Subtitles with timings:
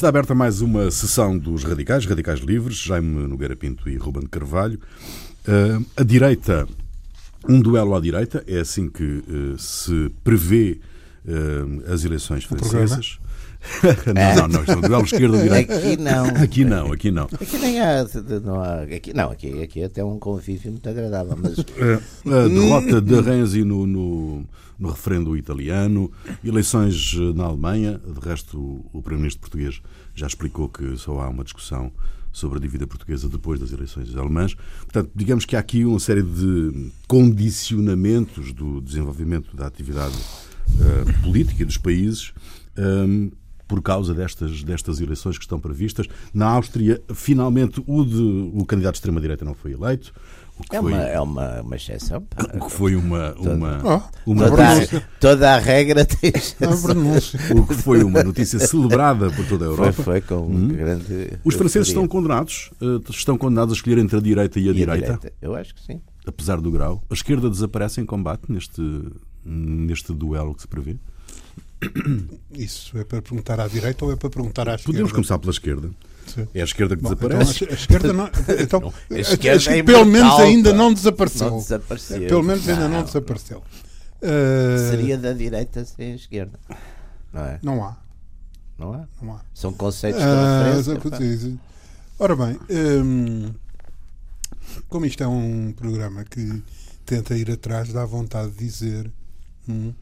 [0.00, 4.80] Está aberta mais uma sessão dos radicais, radicais livres, Jaime Nogueira Pinto e Ruben Carvalho.
[5.46, 6.66] Uh, a direita,
[7.46, 10.80] um duelo à direita, é assim que uh, se prevê
[11.26, 13.18] uh, as eleições francesas.
[14.36, 15.76] não, não, não, duelo esquerda-direita.
[15.76, 16.24] Aqui não.
[16.42, 17.24] Aqui não, aqui não.
[17.24, 18.06] Aqui nem há.
[18.42, 21.36] Não, há, aqui, não aqui, aqui é até um convívio muito agradável.
[21.36, 21.58] Mas...
[22.26, 24.44] A derrota de Renzi no, no,
[24.78, 26.10] no referendo italiano,
[26.42, 29.80] eleições na Alemanha, de resto, o, o Primeiro-Ministro português
[30.14, 31.92] já explicou que só há uma discussão
[32.32, 34.54] sobre a dívida portuguesa depois das eleições alemãs.
[34.80, 41.64] Portanto, digamos que há aqui uma série de condicionamentos do desenvolvimento da atividade uh, política
[41.64, 42.32] dos países
[42.78, 43.30] um, ehm,
[43.70, 46.08] por causa destas, destas eleições que estão previstas.
[46.34, 50.12] Na Áustria, finalmente, o, de, o candidato de extrema-direita não foi eleito.
[50.72, 52.20] É, uma, é uma, uma exceção.
[52.22, 52.48] Pá.
[52.60, 53.32] O que foi uma.
[53.34, 53.80] uma,
[54.26, 56.32] oh, uma toda, a, toda a regra tem
[57.56, 59.92] O que foi uma notícia celebrada por toda a Europa.
[59.92, 60.68] Foi, foi com hum.
[60.68, 61.38] grande.
[61.44, 62.70] Os franceses estão condenados?
[62.82, 65.12] Eh, estão condenados a escolher entre a direita e a, e direita?
[65.12, 65.32] a direita?
[65.40, 66.00] Eu acho que sim.
[66.26, 67.04] Apesar do grau.
[67.08, 68.82] A esquerda desaparece em combate neste,
[69.44, 70.98] neste duelo que se prevê?
[72.52, 74.92] Isso é para perguntar à direita ou é para perguntar à esquerda?
[74.92, 75.90] Podemos começar pela esquerda.
[76.26, 76.46] Sim.
[76.54, 77.64] É a esquerda que Bom, então desaparece.
[77.64, 81.50] Então, a esquerda não, então, não, a esquerda é pelo menos ainda não desapareceu.
[81.50, 82.28] Não desapareceu.
[82.28, 83.62] Pelo menos ainda não, não desapareceu.
[84.22, 86.58] Uh, Seria da direita sem a esquerda.
[87.32, 87.58] Não é?
[87.62, 87.96] Não há.
[88.78, 89.08] Não há?
[89.20, 89.40] Não há.
[89.54, 91.58] São conceitos uh, de referência.
[92.18, 93.50] Ora bem, um,
[94.88, 96.62] como isto é um programa que
[97.06, 99.10] tenta ir atrás, dá vontade de dizer
[99.66, 99.92] hum,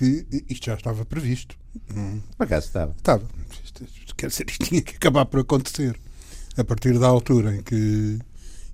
[0.00, 1.54] que isto já estava previsto.
[2.36, 2.94] Por acaso estava?
[2.96, 3.22] Estava
[4.16, 5.98] quer dizer, isto tinha que acabar por acontecer.
[6.56, 8.18] A partir da altura em que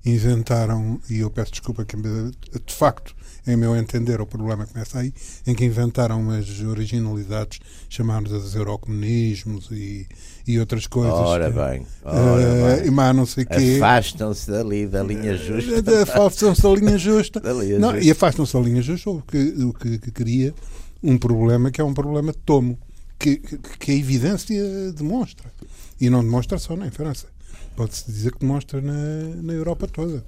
[0.05, 3.15] inventaram, e eu peço desculpa que de facto,
[3.47, 5.13] em meu entender, o problema começa aí,
[5.47, 10.07] em que inventaram umas originalidades chamadas eurocomunismos e,
[10.47, 11.13] e outras coisas.
[11.13, 12.91] Ora bem, ora uh, bem.
[12.91, 13.79] Mas não sei quê.
[13.81, 16.03] Afastam-se dali da linha justa.
[16.03, 17.39] Afastam-se da linha justa.
[17.41, 18.07] da linha não, justa.
[18.07, 20.55] E afastam-se da linha justa, o que, o que, que cria
[21.03, 22.79] um problema que é um problema de tomo
[23.19, 23.37] que,
[23.79, 25.53] que a evidência demonstra.
[26.01, 27.29] E não demonstra só na França.
[27.75, 30.25] Pode-se dizer que demonstra na, na Europa toda.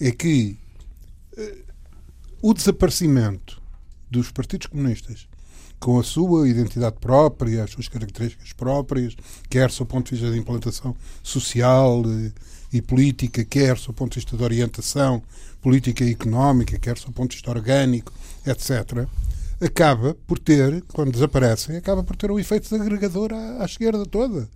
[0.00, 0.56] É que
[1.36, 1.64] uh,
[2.40, 3.60] o desaparecimento
[4.10, 5.28] dos partidos comunistas
[5.78, 9.16] com a sua identidade própria, as suas características próprias,
[9.50, 12.32] quer do ponto de vista da implantação social e, eh,
[12.74, 15.20] e política, quer do ponto de vista da orientação
[15.60, 18.12] política e económica, quer do ponto de vista orgânico,
[18.46, 19.08] etc.,
[19.64, 24.48] acaba por ter, quando desaparecem, acaba por ter um efeito agregador à, à esquerda toda.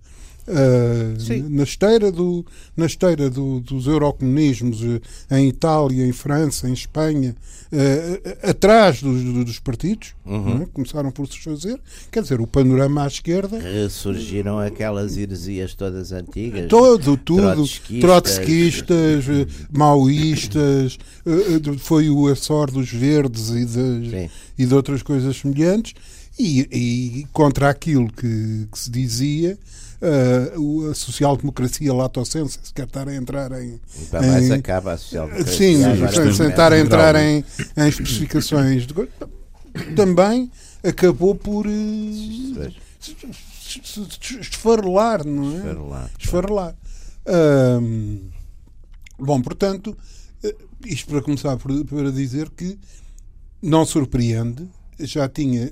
[0.47, 6.73] Uh, na esteira, do, na esteira do, dos eurocomunismos uh, em Itália, em França, em
[6.73, 7.35] Espanha,
[7.69, 10.61] uh, atrás dos, dos partidos, uhum.
[10.61, 10.65] é?
[10.67, 11.77] começaram por se fazer.
[12.09, 13.59] Quer dizer, o panorama à esquerda.
[13.59, 16.69] Ressurgiram aquelas heresias todas antigas.
[16.69, 17.41] Todo, tudo.
[17.41, 19.25] Trotskistas, trotskistas
[19.69, 20.97] maoístas,
[21.79, 25.93] foi o açor dos verdes e, de, e de outras coisas semelhantes.
[26.39, 29.57] E, e contra aquilo que, que se dizia
[30.01, 33.79] uh, a social-democracia latossense, se quer estar a entrar em.
[34.11, 35.57] Mais em, acaba a social-democracia.
[35.57, 37.43] Sim, sem, sem estar a entrar em,
[37.77, 38.85] em especificações.
[38.85, 38.93] De,
[39.95, 40.51] também
[40.83, 41.65] acabou por.
[41.67, 42.73] Uh,
[44.41, 45.57] esfarelar, não é?
[45.57, 46.11] Esfarelar.
[46.19, 46.75] esfarelar.
[49.19, 49.97] Bom, portanto,
[50.43, 52.77] eh, isto para começar por, para dizer que
[53.61, 54.67] não surpreende,
[54.99, 55.71] já tinha,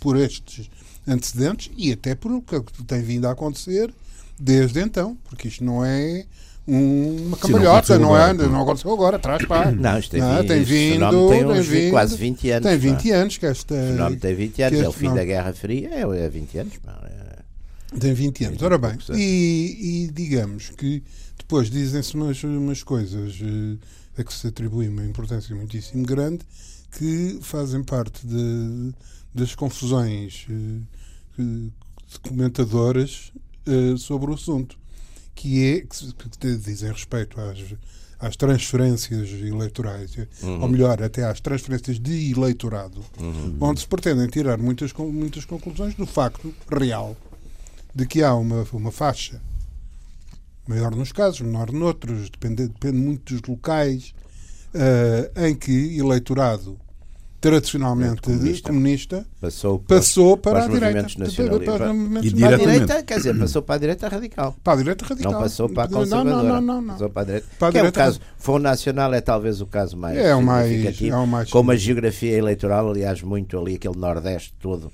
[0.00, 0.70] por estes
[1.06, 3.92] antecedentes e até por o que tem vindo a acontecer
[4.38, 6.24] desde então, porque isto não é
[6.66, 9.70] uma cambalhota, não, não, é, não aconteceu agora, atrás pá.
[9.70, 12.68] Não, isto tem, não, vindo, tem vindo, tem, tem vindo, quase 20 anos.
[12.68, 13.16] Tem 20 pá.
[13.16, 13.74] anos que esta.
[13.74, 16.76] O fenómeno tem 20 anos, é o fim da Guerra Fria, é, 20 é anos.
[16.78, 16.98] Pá.
[17.04, 17.98] É...
[17.98, 18.62] Tem 20 anos.
[18.62, 21.02] Ora bem, e, e digamos que
[21.38, 23.78] depois dizem-se umas, umas coisas uh,
[24.16, 26.40] a que se atribui uma importância muitíssimo grande
[26.98, 28.92] que fazem parte de,
[29.34, 30.46] das confusões
[32.22, 33.32] comentadoras
[33.66, 34.78] uh, sobre o assunto,
[35.34, 37.58] que é que, que dizem respeito às,
[38.18, 40.62] às transferências eleitorais, uhum.
[40.62, 43.56] ou melhor, até às transferências de eleitorado, uhum.
[43.60, 47.16] onde se pretendem tirar muitas, muitas conclusões do facto real
[47.94, 49.40] de que há uma, uma faixa,
[50.66, 54.14] maior nos casos, menor noutros, depende, depende muito dos locais,
[54.74, 56.78] uh, em que eleitorado
[57.44, 61.02] tradicionalmente comunista, comunista passou, passou para, para, a direita.
[61.02, 64.56] Para, e para a direita, quer dizer, passou para a direita radical.
[64.64, 65.32] Para a direita radical.
[65.32, 66.42] Não passou para a conservadora.
[66.42, 66.94] Não, não, não, não.
[66.94, 67.46] Passou para a direita.
[67.58, 68.00] Para a direita.
[68.00, 71.26] É o caso, Fundo Nacional é talvez o caso mais é o mais, é o
[71.26, 74.90] mais com uma geografia eleitoral, aliás, muito ali, aquele Nordeste todo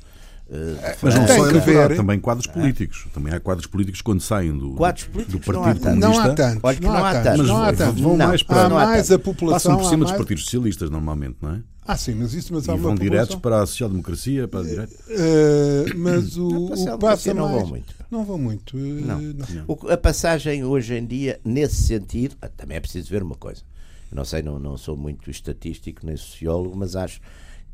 [1.02, 3.06] mas não só eleitoral, também quadros políticos.
[3.14, 6.08] Também há quadros políticos quando saem do, quadros políticos do Partido Comunista.
[6.08, 6.61] Não há tantos.
[6.62, 7.49] Olha, não, não há tantos.
[7.49, 8.00] Não há tantos.
[8.00, 9.73] Vão mais para, há mais a população.
[9.73, 10.11] Passam por cima mais...
[10.11, 11.61] dos partidos socialistas, normalmente, não é?
[11.87, 14.94] Ah, sim, mas isso mas e há vão diretos para a social-democracia, para a direita.
[15.08, 17.61] Uh, mas o, o passa não mais...
[17.61, 17.94] vão muito.
[18.11, 18.76] Não vão muito.
[18.76, 19.20] Uh, não.
[19.20, 19.91] não.
[19.91, 23.62] a passagem hoje em dia, nesse sentido, ah, também é preciso ver uma coisa.
[24.11, 27.20] Eu não sei, não, não sou muito estatístico nem sociólogo, mas acho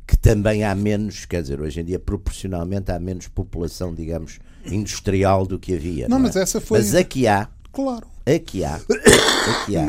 [0.07, 5.45] que também há menos, quer dizer, hoje em dia proporcionalmente há menos população, digamos, industrial
[5.45, 6.07] do que havia.
[6.07, 6.41] Não, não mas é?
[6.41, 6.79] essa foi.
[6.79, 7.49] Mas aqui há.
[7.73, 8.07] Claro.
[8.25, 8.75] Aqui há.
[8.75, 9.85] Aqui há.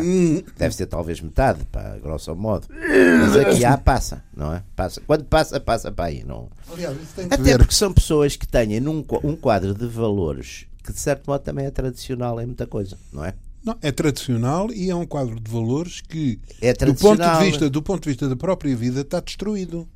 [0.56, 2.66] Deve ser talvez metade, para grosso modo.
[2.70, 4.62] Mas aqui há passa, não é?
[4.76, 5.00] Passa.
[5.06, 6.24] Quando passa, passa para aí.
[6.24, 6.48] Não.
[6.72, 7.58] Aliás, Até ver.
[7.58, 11.66] porque são pessoas que têm um, um quadro de valores que de certo modo também
[11.66, 13.34] é tradicional em muita coisa, não é?
[13.62, 17.68] Não, é tradicional e é um quadro de valores que, é do, ponto de vista,
[17.68, 19.86] do ponto de vista da própria vida, está destruído.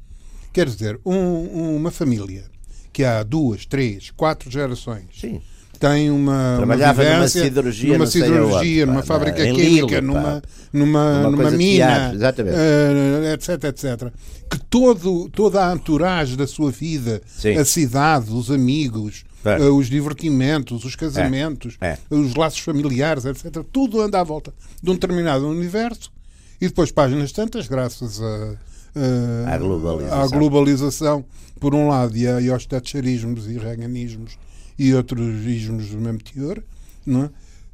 [0.52, 2.44] Quer dizer, um, uma família
[2.92, 5.40] que há duas, três, quatro gerações Sim.
[5.80, 11.50] tem uma, Trabalhava uma numa siderurgia, numa, siderurgia, numa fábrica química, Lilo, numa, numa, numa
[11.50, 14.12] mina, teatro, uh, etc, etc.
[14.50, 17.56] Que todo, toda a entourage da sua vida, Sim.
[17.56, 19.58] a cidade, os amigos, É.
[19.58, 21.96] uh, os divertimentos, os casamentos, É.
[22.10, 23.64] os laços familiares, etc.
[23.72, 24.52] Tudo anda à volta
[24.82, 26.12] de um determinado universo
[26.60, 28.54] e depois, páginas tantas, graças a,
[28.94, 30.20] a, À globalização.
[30.22, 31.24] à globalização,
[31.60, 34.36] por um lado, e, a, e aos thatcherismos e reaganismos
[34.78, 36.62] e outros ismos do mesmo teor,
[37.06, 37.30] não é?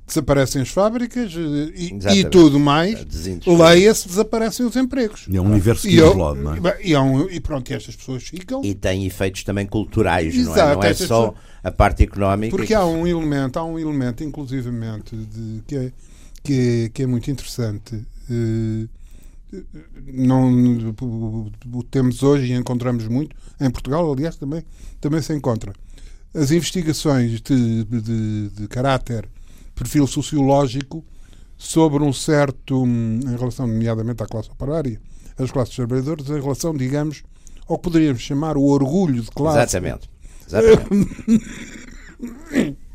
[0.06, 2.98] desaparecem as fábricas eh, e, e tudo mais,
[3.46, 5.26] leia-se, desaparecem os empregos.
[5.28, 6.78] E é um universo E, eu- isolado, não é?
[6.82, 8.64] e, há um- e pronto, e estas pessoas ficam.
[8.64, 10.54] E tem efeitos também culturais, não é?
[10.54, 12.56] Exato, Não é estas só a parte económica.
[12.56, 15.92] Porque há um elemento, há um elemento, inclusivamente, de, que, é,
[16.42, 18.02] que, é, que é muito interessante.
[18.30, 18.86] eh,
[20.06, 20.50] não
[21.00, 24.64] o- temos hoje e encontramos muito em Portugal, aliás, também,
[25.00, 25.72] também se encontra.
[26.34, 29.28] As investigações de, de, de caráter,
[29.74, 31.04] perfil sociológico,
[31.56, 35.00] sobre um certo, hum, em relação, nomeadamente à classe operária,
[35.36, 37.22] às classes trabalhadoras, em relação, digamos,
[37.66, 39.58] ao que poderíamos chamar o orgulho de classe.
[39.76, 40.08] Exatamente.
[40.46, 41.42] Exatamente.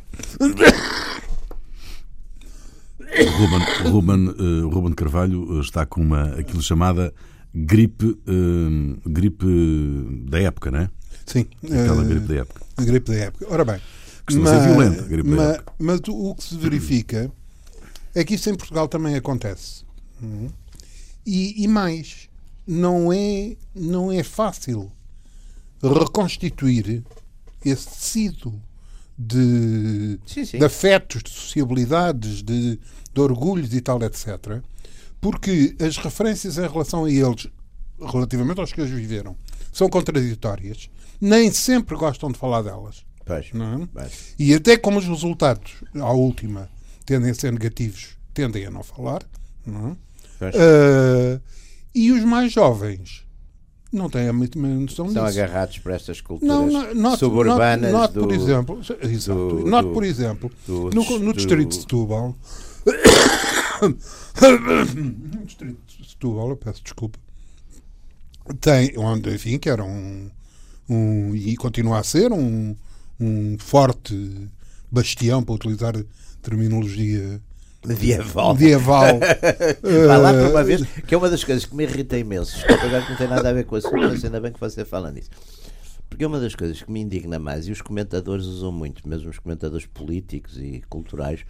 [3.37, 7.13] Ruben, Ruben, eh, Ruben Carvalho eh, está com uma aquilo chamada
[7.53, 9.45] gripe, eh, gripe
[10.27, 10.89] da época, não é?
[11.25, 11.45] Sim.
[11.63, 12.61] Aquela gripe da época.
[12.77, 13.45] A gripe da época.
[13.49, 13.79] Ora bem.
[14.25, 15.73] Costuma ser violenta, a gripe da mas, época.
[15.79, 17.31] mas o que se verifica
[18.15, 19.83] é que isso em Portugal também acontece.
[20.21, 20.49] Uhum.
[21.25, 22.29] E, e mais,
[22.65, 24.91] não é, não é fácil
[25.81, 27.03] reconstituir
[27.63, 28.53] esse tecido
[29.27, 30.57] de, Sim, sim.
[30.57, 32.79] de afetos, de sociabilidades, de,
[33.13, 34.61] de orgulhos e tal, etc.
[35.21, 37.47] Porque as referências em relação a eles,
[37.99, 39.35] relativamente aos que eles viveram,
[39.71, 40.89] são contraditórias.
[41.19, 43.05] Nem sempre gostam de falar delas.
[43.25, 43.45] Pois.
[43.47, 43.87] É?
[43.93, 44.35] Pois.
[44.37, 46.69] E até como os resultados, à última,
[47.05, 49.23] tendem a ser negativos, tendem a não falar.
[49.65, 49.97] Não
[50.41, 50.47] é?
[50.47, 51.39] Ah,
[51.95, 53.22] e os mais jovens
[53.93, 55.39] não têm a mínima noção São disso.
[55.39, 59.65] agarrados por estas culturas Não, não, note, suburbanas note, note, do, por exemplo, exato, do-
[59.67, 62.35] note, por exemplo, do- no, no distrito de Setúbal,
[64.95, 67.19] no distrito de Setúbal, eu peço desculpa,
[68.59, 70.29] tem, onde, enfim, que era um,
[70.89, 72.75] um e continua a ser um,
[73.19, 74.49] um forte
[74.91, 75.93] bastião, para utilizar
[76.41, 77.41] terminologia
[77.85, 78.53] medieval.
[78.53, 79.19] medieval.
[80.07, 82.55] Vai lá por uma vez, que é uma das coisas que me irrita imenso.
[82.55, 84.59] Desculpa, agora que não tem nada a ver com o assunto, mas ainda bem que
[84.59, 85.29] você fala nisso.
[86.09, 89.29] Porque é uma das coisas que me indigna mais, e os comentadores usam muito, mesmo
[89.29, 91.43] os comentadores políticos e culturais,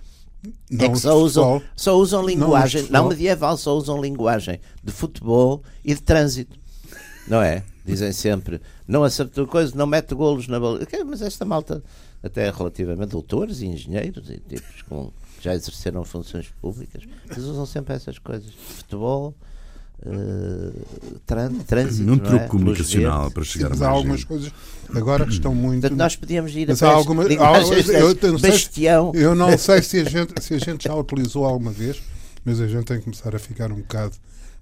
[0.70, 3.10] não é que só usam, só usam linguagem, não, futebol.
[3.10, 6.60] medieval, só usam linguagem de futebol e de trânsito.
[7.28, 7.64] Não é?
[7.86, 10.80] Dizem sempre, não acertou coisa, não mete golos na bola.
[11.06, 11.84] Mas esta malta,
[12.22, 15.12] até relativamente doutores e engenheiros e tipos com,
[15.44, 18.52] já exerceram funções públicas, eles usam sempre essas coisas.
[18.78, 19.34] Futebol,
[21.26, 22.04] tran- trânsito.
[22.04, 22.48] Um não truque é?
[22.48, 24.28] comunicacional para Sim, chegar a mas há mais algumas gente.
[24.28, 24.52] coisas
[24.94, 25.82] agora que estão muito.
[25.82, 28.52] Portanto, nós podíamos ir a Mas há alguma, há- linguagens eu, das- eu não sei
[28.52, 29.12] se- bastião.
[29.16, 32.02] eu não sei se a, gente, se a gente já utilizou alguma vez,
[32.46, 34.16] mas a gente tem que começar a ficar um bocado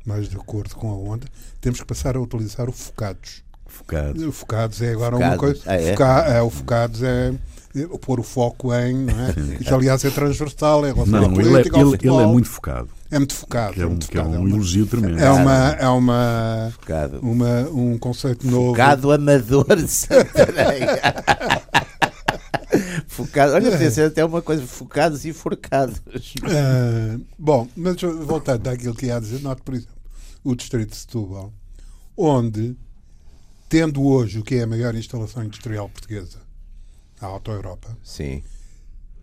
[0.05, 1.27] mais de acordo com a onda.
[1.59, 3.43] Temos que passar a utilizar o focados.
[3.67, 4.27] Focado.
[4.27, 5.39] O focados é agora uma Focados.
[5.39, 5.61] coisa.
[5.65, 5.91] Ah, é?
[5.91, 7.33] Foca- é, o focados é
[8.01, 9.33] pôr o foco em, não é?
[9.59, 12.25] Isto, aliás, é transversal em relação à Não, ele é, política, ao ele, ele é
[12.25, 12.89] muito focado.
[13.09, 13.73] É muito focado.
[13.73, 15.19] Que é é um, muito que é focado, um é uma- elogio tremendo.
[15.19, 17.19] é uma, é uma, Focado.
[17.21, 18.69] uma, um conceito novo.
[18.71, 20.81] Focado amador de Santarém.
[23.07, 23.53] Focado.
[23.53, 26.01] Olha, podia ser até uma coisa, focados e forcados.
[27.37, 29.93] Bom, mas voltando àquilo que ia dizer, note, por exemplo,
[30.43, 31.53] o distrito de Setúbal,
[32.15, 32.75] onde
[33.67, 36.37] tendo hoje o que é a maior instalação industrial portuguesa,
[37.21, 38.41] a Auto Europa, Sim.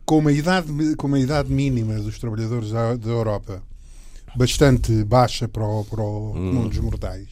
[0.07, 3.63] com uma idade, com uma idade mínima dos trabalhadores da, da Europa
[4.37, 7.27] bastante baixa para o, para o comum dos mortais,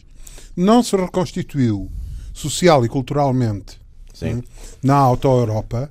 [0.56, 1.90] não se reconstituiu
[2.32, 3.78] social e culturalmente
[4.12, 4.36] Sim.
[4.36, 4.42] hum,
[4.82, 5.90] na Auto Europa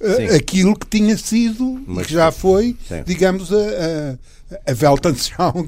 [0.00, 0.36] eh, Sim.
[0.36, 3.02] aquilo que tinha sido Mas- que já foi, Sim.
[3.06, 5.66] digamos, a, a, a Weltanschauung,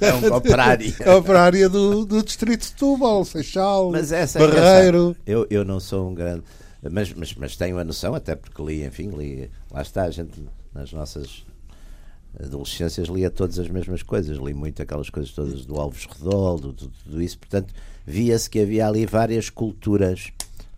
[0.00, 0.94] É um operário.
[1.06, 5.16] a operária do, do distrito de Setúbal, Seixal, é Barreiro.
[5.26, 6.42] eu, eu não sou um grande.
[6.90, 9.48] Mas, mas, mas tenho a noção, até porque li, enfim, li.
[9.70, 10.42] Lá está, a gente
[10.74, 11.44] nas nossas
[12.38, 14.38] adolescências lia todas as mesmas coisas.
[14.38, 17.38] Li muito aquelas coisas todas do Alves Redol, do, do- tudo isso.
[17.38, 17.72] Portanto,
[18.06, 20.32] via-se que havia ali várias culturas,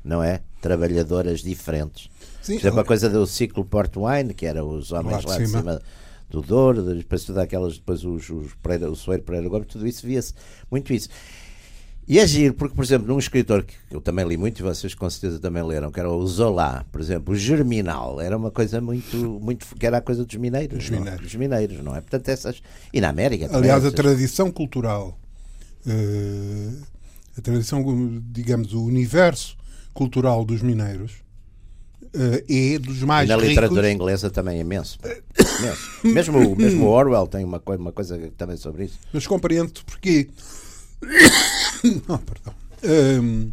[0.05, 0.41] não é?
[0.61, 2.09] Trabalhadoras diferentes.
[2.43, 5.27] Sim, Por exemplo, a coisa do ciclo Port Wine, que eram os homens Lá de
[5.27, 5.59] lá de cima.
[5.61, 5.83] cima
[6.29, 10.07] do Douro, depois tudo aquelas, depois os, os Pereira, o Soeiro Pereira Gomes, tudo isso
[10.07, 10.35] via-se
[10.71, 11.09] muito isso.
[12.07, 14.95] E é giro, porque, por exemplo, num escritor que eu também li muito, e vocês
[14.95, 18.79] com certeza também leram, que era o Zola, por exemplo, o Germinal, era uma coisa
[18.81, 20.77] muito, muito que era a coisa dos mineiros.
[20.79, 21.01] Dos não é?
[21.01, 21.23] mineiros.
[21.23, 22.01] Dos mineiros, não é?
[22.03, 22.63] Portanto, essas.
[22.93, 23.63] E na América também.
[23.63, 25.19] Aliás, a essas- tradição cultural,
[25.87, 26.71] eh,
[27.39, 27.83] a tradição,
[28.31, 29.57] digamos, o universo
[29.95, 31.13] cultural dos mineiros
[32.13, 33.49] é dos E mais na ricos.
[33.49, 34.99] literatura inglesa também é imenso.
[35.59, 35.91] imenso.
[36.05, 38.99] Mesmo, o- mesmo Orwell tem uma, uma coisa também sobre isso.
[39.13, 40.29] Mas compreendo porque.
[42.09, 42.55] Não, perdão.
[43.23, 43.53] Hum,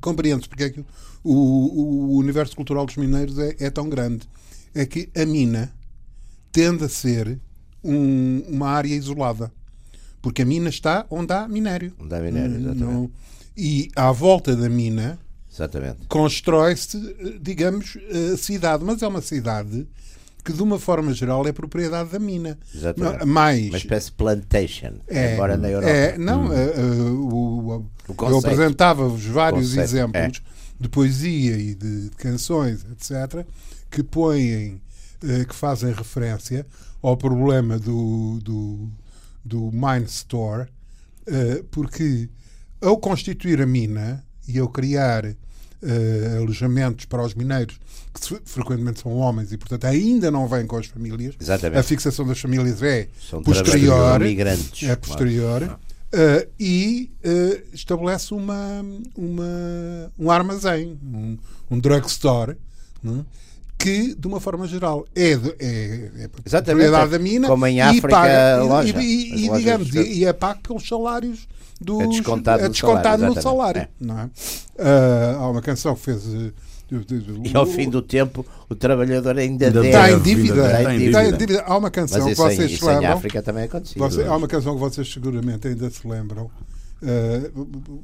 [0.00, 0.84] compreendo porque é que
[1.24, 4.28] o, o universo cultural dos mineiros é, é tão grande.
[4.74, 5.72] É que a mina
[6.52, 7.38] tende a ser
[7.82, 9.52] um- uma área isolada.
[10.22, 11.92] Porque a mina está onde há minério.
[11.98, 12.82] Onde há minério, Hum, exatamente.
[12.84, 13.10] não-
[13.56, 15.18] e à volta da mina
[16.08, 17.96] constrói-se, eh, digamos,
[18.32, 18.84] a cidade.
[18.84, 19.86] Mas é uma cidade
[20.46, 22.56] que, de uma forma geral, é propriedade da mina.
[22.72, 23.18] Exatamente.
[23.18, 23.68] Não- Mais.
[23.68, 25.90] Uma espécie de plantation, É, embora na Europa.
[25.92, 30.42] É, não, eh, eh, o- o- eu apresentava-vos vários Conceito, exemplos
[30.78, 33.44] de poesia e de, de canções, etc.,
[33.90, 34.80] que põem,
[35.24, 36.64] eh, que fazem referência
[37.02, 38.88] ao problema do, do,
[39.44, 40.68] do mine store,
[41.70, 42.28] porque
[42.80, 45.24] ao constituir a mina e ao criar
[45.82, 47.78] eh, alojamentos para os mineiros,
[48.14, 51.78] que frequentemente são homens e, portanto, ainda não vêm com as famílias, Exatamente.
[51.78, 54.88] a fixação das famílias é São posterior, migrantes.
[54.88, 55.78] é posterior
[56.12, 58.84] eh, e eh, estabelece uma,
[59.16, 61.36] uma, um armazém, um,
[61.70, 62.56] um drugstore,
[63.02, 63.24] não é?
[63.78, 68.08] Que, de uma forma geral, é, é, é propriedade da mina Como em e África,
[68.08, 68.32] paga,
[68.64, 69.02] e- loja.
[69.02, 71.46] e, e, lojas digamos, de- e, e é pago pelos salários
[71.80, 73.88] dos, É descontado é no descontado salário, no salário.
[74.00, 74.00] exatamente.
[74.00, 74.30] não é?
[74.78, 76.22] Ah, há uma canção que fez.
[76.26, 76.52] eh,
[77.44, 79.88] E ao fim do tempo, o trabalhador ainda, Ainda deve.
[79.88, 80.66] Está em dívida.
[80.66, 81.64] Está em Está em dívida.
[81.66, 83.12] Há uma canção Mas que em, vocês se em lembram.
[83.12, 83.98] África também é acontecido.
[83.98, 86.48] Você- há uma canção que vocês seguramente ainda se lembram.
[87.02, 87.50] Eh,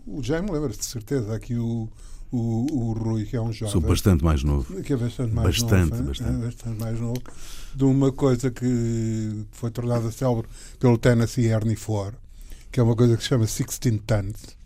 [0.06, 1.88] o Jaime lembra-se de certeza aqui o,
[2.32, 3.70] o, o Rui, que é um jovem.
[3.72, 4.82] Sou bastante mais novo.
[4.82, 6.08] que é bastante mais Bastante, novo, hein?
[6.08, 6.30] bastante.
[6.30, 7.22] É bastante mais novo.
[7.74, 10.46] De uma coisa que foi tornada célebre
[10.80, 12.14] pelo Tennessee Ernie Ford,
[12.70, 14.56] que é uma coisa que se chama 16 Tons.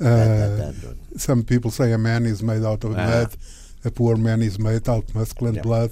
[0.00, 3.06] Uh, some people say a man is made out of Ah.
[3.06, 3.30] blood,
[3.84, 5.62] a poor man is made out of masculine Yeah.
[5.68, 5.90] blood,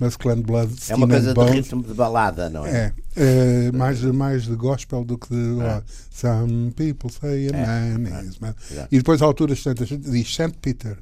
[0.00, 2.92] masculine blood, skin É uma coisa de ritmo de balada, não é?
[3.16, 5.60] É, é, mais, de- mais de gospel do que de.
[5.62, 5.82] É.
[6.10, 8.56] Some people say a É, man é, is made.
[8.70, 8.88] exato.
[8.90, 10.52] E depois, à altura tantas, diz St.
[10.60, 10.96] Peter,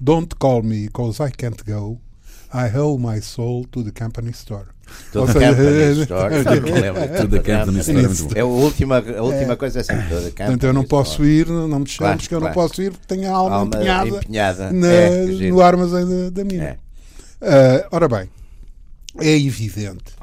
[0.00, 1.98] don't call me because I can't go.
[2.52, 4.66] I owe my soul to the company store.
[5.14, 6.30] Ou seja, Company Store.
[7.22, 8.38] To the Company Store é.
[8.38, 11.68] É a última, a última coisa é sempre toda Portanto, eu não posso ir, não
[11.78, 14.72] me chames Claro, que eu não posso ir porque tenho a alma, Alma empenhada, empenhada.
[14.72, 16.64] na- É, no armazém da, da mina.
[16.64, 16.76] É.
[17.42, 18.28] Ah, ora bem,
[19.18, 20.20] é evidente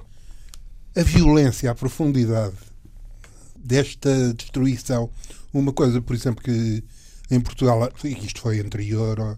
[0.98, 2.56] a violência, a profundidade
[3.56, 5.12] desta destruição.
[5.54, 6.84] Uma coisa, por exemplo, que
[7.30, 9.38] em Portugal, e isto foi anterior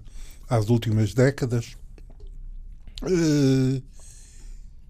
[0.49, 1.75] às últimas décadas,
[3.03, 3.81] eh,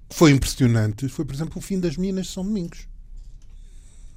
[0.10, 1.08] foi impressionante.
[1.10, 2.88] Foi, por exemplo, o fim das minas de São Domingos.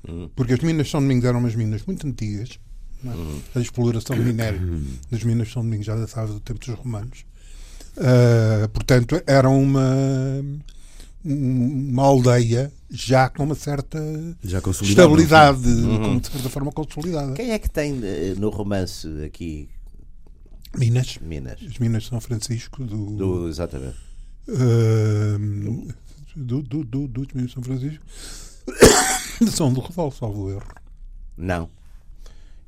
[0.06, 0.28] Hum.
[0.36, 2.58] Porque as minas de São Domingos eram umas minas muito antigas.
[3.04, 3.08] é?
[3.08, 3.40] Hum.
[3.54, 7.24] A exploração de minério das minas de São Domingos já datava do tempo dos romanos.
[7.96, 9.84] Ah, portanto, era uma,
[11.24, 13.98] uma aldeia já com uma certa
[14.42, 15.98] Já estabilidade, Uhum.
[16.02, 17.32] com, de certa forma consolidada.
[17.34, 19.68] Quem é que tem eh, no romance aqui
[20.76, 21.58] Minas, Minas?
[21.68, 23.96] as minas de São Francisco, do, Do, exatamente.
[24.48, 25.38] ah,
[26.36, 28.04] do, do, do, dos minas de São Francisco,
[29.52, 30.66] são do Redol, salvo erro.
[31.36, 31.68] Não.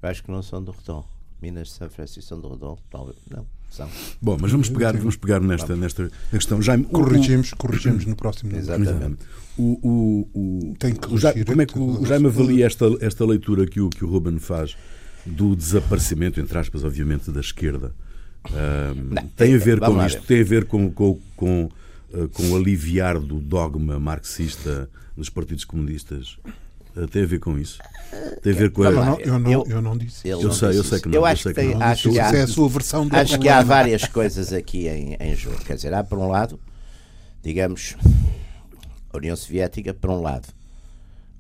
[0.02, 1.04] Eu acho que não são do Redon.
[1.40, 2.76] Minas de São Francisco são do Redon.
[2.90, 3.16] Talvez.
[3.30, 3.88] Não, são.
[4.20, 6.60] Bom, mas vamos pegar, vamos pegar nesta, nesta questão.
[6.62, 8.56] Jaime, o- Corrigimos, corrigimos no próximo.
[8.56, 9.18] Exatamente.
[9.56, 10.28] O, o,
[10.70, 13.80] o, Tem que o como é que o, o Jaime avalia esta, esta leitura que
[13.80, 14.76] o, que o Ruben faz
[15.26, 17.94] do desaparecimento, entre aspas, obviamente, da esquerda.
[19.10, 20.26] não, tem a ver com isto, ver.
[20.26, 21.70] tem a ver com, com, com,
[22.12, 26.36] uh, com o aliviar do dogma marxista nos partidos comunistas.
[26.96, 27.78] Uh, tem a ver com isso?
[28.42, 28.90] Tem a ver com a...
[28.90, 30.28] não, eu, não, eu, eu não disse.
[30.28, 31.14] Eu, sei, eu sei que não.
[31.14, 33.48] Eu acho eu que, tem, acho que, há, é a sua versão do Acho que
[33.48, 35.58] há várias coisas aqui em, em jogo.
[35.64, 36.60] Quer dizer, há por um lado,
[37.42, 37.96] digamos,
[39.12, 40.48] a União Soviética, por um lado,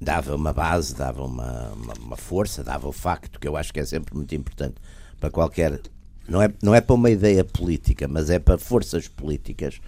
[0.00, 3.80] dava uma base, dava uma, uma, uma, força, dava o facto, que eu acho que
[3.80, 4.74] é sempre muito importante
[5.20, 5.80] para qualquer.
[6.28, 9.80] Não é, não é para uma ideia política, mas é para forças políticas.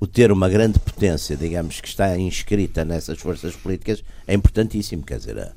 [0.00, 5.04] O ter uma grande potência, digamos, que está inscrita nessas forças políticas é importantíssimo.
[5.04, 5.52] Quer dizer, a,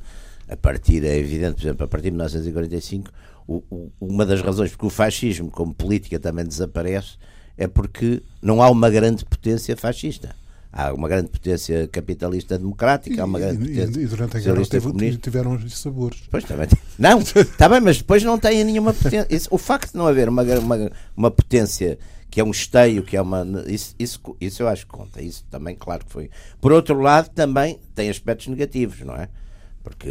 [0.49, 3.09] a partir, é evidente, por exemplo, a partir de 1945,
[3.47, 7.17] o, o, uma das razões porque o fascismo, como política, também desaparece
[7.57, 10.35] é porque não há uma grande potência fascista
[10.73, 14.65] há uma grande potência capitalista democrática, há uma grande potência e, e durante a guerra
[14.65, 16.23] teve, tiveram os sabores.
[16.31, 16.67] Pois também.
[16.97, 19.27] Não, está bem, mas depois não têm nenhuma potência.
[19.51, 21.99] O facto de não haver uma, uma, uma potência
[22.33, 23.45] que é um esteio, que é uma.
[23.67, 25.21] Isso, isso, isso eu acho que conta.
[25.21, 26.31] Isso também, claro que foi.
[26.59, 29.29] Por outro lado, também tem aspectos negativos, não é?
[29.83, 30.09] Porque,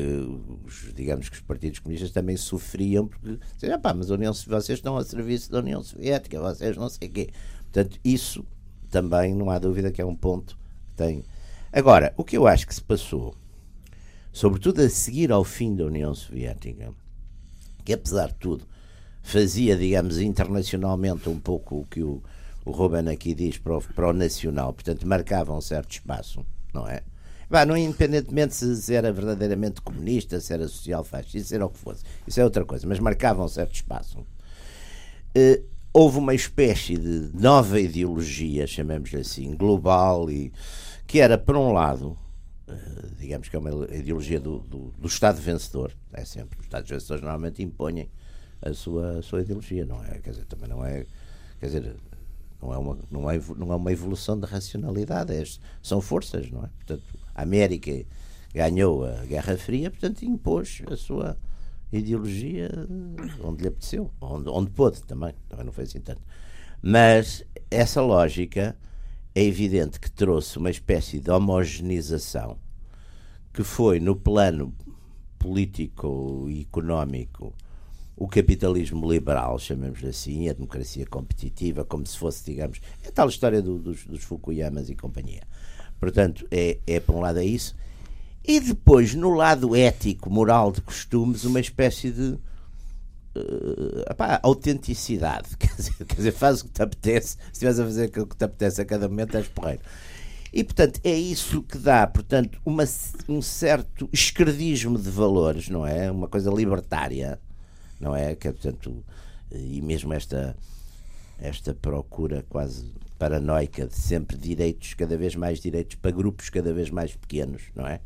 [0.64, 4.78] os, digamos que os partidos comunistas também sofriam, porque, ah, pá, mas a União, vocês
[4.78, 7.30] estão a serviço da União Soviética, vocês não sei o quê.
[7.62, 8.46] Portanto, isso
[8.88, 10.56] também não há dúvida que é um ponto
[10.90, 11.24] que tem.
[11.72, 13.34] Agora, o que eu acho que se passou,
[14.32, 16.94] sobretudo a seguir ao fim da União Soviética,
[17.84, 18.71] que apesar de tudo
[19.22, 22.22] fazia, digamos, internacionalmente um pouco o que o,
[22.64, 26.86] o Ruben aqui diz para o, para o nacional, portanto, marcava um certo espaço, não
[26.88, 27.02] é?
[27.48, 31.78] Bah, não independentemente se era verdadeiramente comunista, se era social fascista, se era o que
[31.78, 34.20] fosse, isso é outra coisa, mas marcava um certo espaço.
[34.20, 35.62] Uh,
[35.92, 40.50] houve uma espécie de nova ideologia, chamemos-lhe assim, global, e
[41.06, 42.16] que era, por um lado,
[42.66, 42.74] eh,
[43.18, 47.22] digamos que é uma ideologia do, do, do Estado vencedor, é sempre, os Estados vencedores
[47.22, 48.08] normalmente impõem
[48.62, 50.18] a sua, a sua ideologia, não é?
[50.18, 51.05] Quer dizer, também não é,
[51.61, 51.96] quer dizer,
[52.61, 55.42] não é uma, não é, não é uma evolução da racionalidade, é,
[55.83, 56.68] são forças, não é?
[56.79, 57.90] Portanto, a América
[58.55, 61.37] ganhou a Guerra Fria, portanto, impôs a sua
[61.92, 62.70] ideologia
[63.42, 66.22] onde lhe apeteceu, onde, onde pôde também, também não foi assim tanto.
[66.81, 68.77] Mas essa lógica
[69.35, 72.59] é evidente que trouxe uma espécie de homogeneização
[73.53, 74.75] que foi no plano
[75.38, 77.55] político e económico
[78.22, 83.61] o capitalismo liberal, chamemos assim, a democracia competitiva, como se fosse, digamos, é tal história
[83.61, 85.42] do, dos, dos Fukuyamas e companhia.
[85.98, 87.74] Portanto, é, é por um lado é isso,
[88.44, 92.38] e depois, no lado ético, moral de costumes, uma espécie de
[93.35, 95.48] uh, epá, autenticidade.
[95.58, 97.28] Quer dizer, quer dizer, faz o que te apetece.
[97.30, 99.82] Se estiveres a fazer o que te apetece a cada momento, és porreiro.
[100.52, 102.85] E, portanto, é isso que dá, portanto, uma,
[103.28, 106.08] um certo esquerdismo de valores, não é?
[106.08, 107.40] Uma coisa libertária,
[108.02, 108.34] não é?
[108.34, 109.04] Que é, portanto,
[109.52, 110.56] e mesmo esta,
[111.40, 116.90] esta procura quase paranoica de sempre direitos, cada vez mais direitos para grupos cada vez
[116.90, 118.00] mais pequenos, não é?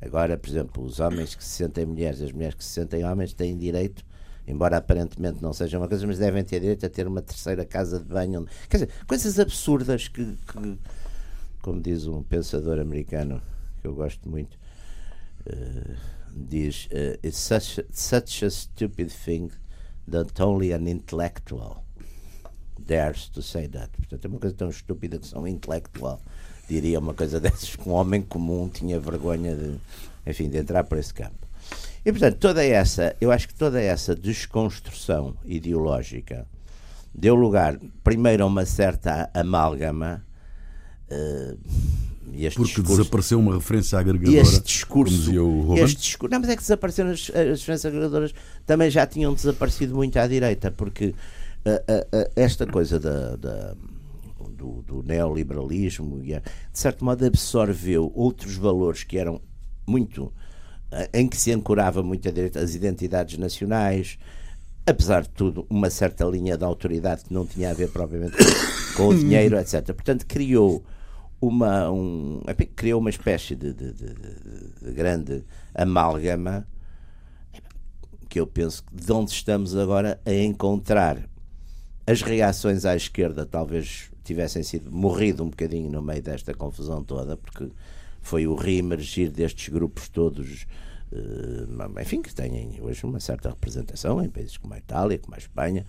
[0.00, 3.32] Agora, por exemplo, os homens que se sentem mulheres, as mulheres que se sentem homens
[3.32, 4.04] têm direito,
[4.46, 7.98] embora aparentemente não seja uma coisa, mas devem ter direito a ter uma terceira casa
[7.98, 8.46] de banho.
[8.68, 10.78] Quer dizer, coisas absurdas que, que,
[11.60, 13.42] como diz um pensador americano
[13.80, 14.56] que eu gosto muito,
[15.46, 19.50] uh, diz: uh, It's such, such a stupid thing
[20.10, 21.84] that only an intellectual
[22.78, 23.90] dares to say that.
[23.96, 26.20] Portanto, é uma coisa tão estúpida que só um intelectual
[26.68, 29.76] diria uma coisa dessas que um homem comum tinha vergonha de,
[30.26, 31.46] enfim, de entrar por esse campo.
[32.04, 36.46] E portanto, toda essa, eu acho que toda essa desconstrução ideológica
[37.14, 40.24] deu lugar primeiro a uma certa amálgama.
[41.10, 41.58] Uh,
[42.24, 44.40] Porque discurso, desapareceu uma referência agregadora.
[44.40, 45.30] Este discurso,
[45.76, 46.32] este discurso.
[46.32, 48.34] Não, mas é que desapareceram as, as referências agregadoras,
[48.66, 51.12] também já tinham desaparecido muito à direita, porque uh,
[51.70, 53.74] uh, esta coisa da, da
[54.64, 56.40] do, do neoliberalismo de
[56.72, 59.40] certo modo, absorveu outros valores que eram
[59.86, 60.32] muito.
[61.12, 64.16] Em que se ancorava muito a direita, as identidades nacionais,
[64.86, 68.36] apesar de tudo, uma certa linha de autoridade que não tinha a ver propriamente
[68.96, 69.86] com o dinheiro, etc.
[69.86, 70.84] Portanto, criou
[71.46, 72.40] uma, um,
[72.74, 74.14] criou uma espécie de, de, de,
[74.82, 76.66] de, grande amálgama
[78.28, 81.28] que eu penso de onde estamos agora a encontrar.
[82.06, 87.36] As reações à esquerda, talvez tivessem sido morrido um bocadinho no meio desta confusão toda,
[87.36, 87.70] porque
[88.20, 90.66] foi o reemergir destes grupos todos,
[91.12, 95.38] uh, enfim, que têm hoje uma certa representação em países como a Itália, como a
[95.38, 95.86] Espanha,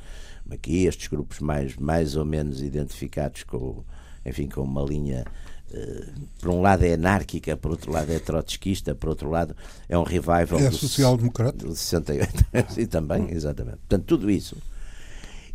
[0.50, 3.84] aqui estes grupos mais, mais ou menos identificados com,
[4.26, 5.26] enfim, com uma linha
[5.74, 9.56] Uh, por um lado é anárquica, por outro lado é trotskista, por outro lado
[9.90, 12.46] é um revival é social-democrata do 68
[12.78, 13.78] e também, exatamente.
[13.78, 14.56] Portanto, tudo isso.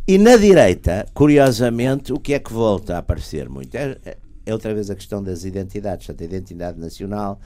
[0.05, 3.73] E na direita, curiosamente, o que é que volta a aparecer muito?
[3.73, 7.39] É, é, é outra vez a questão das identidades, a identidade nacional.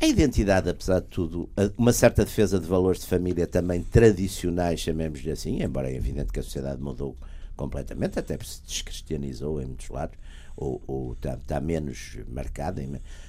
[0.00, 5.30] A identidade, apesar de tudo, uma certa defesa de valores de família também tradicionais, chamemos-lhe
[5.30, 7.14] assim, embora é evidente que a sociedade mudou
[7.60, 10.16] completamente, até se descristianizou em muitos lados,
[10.56, 12.82] ou, está, menos marcada.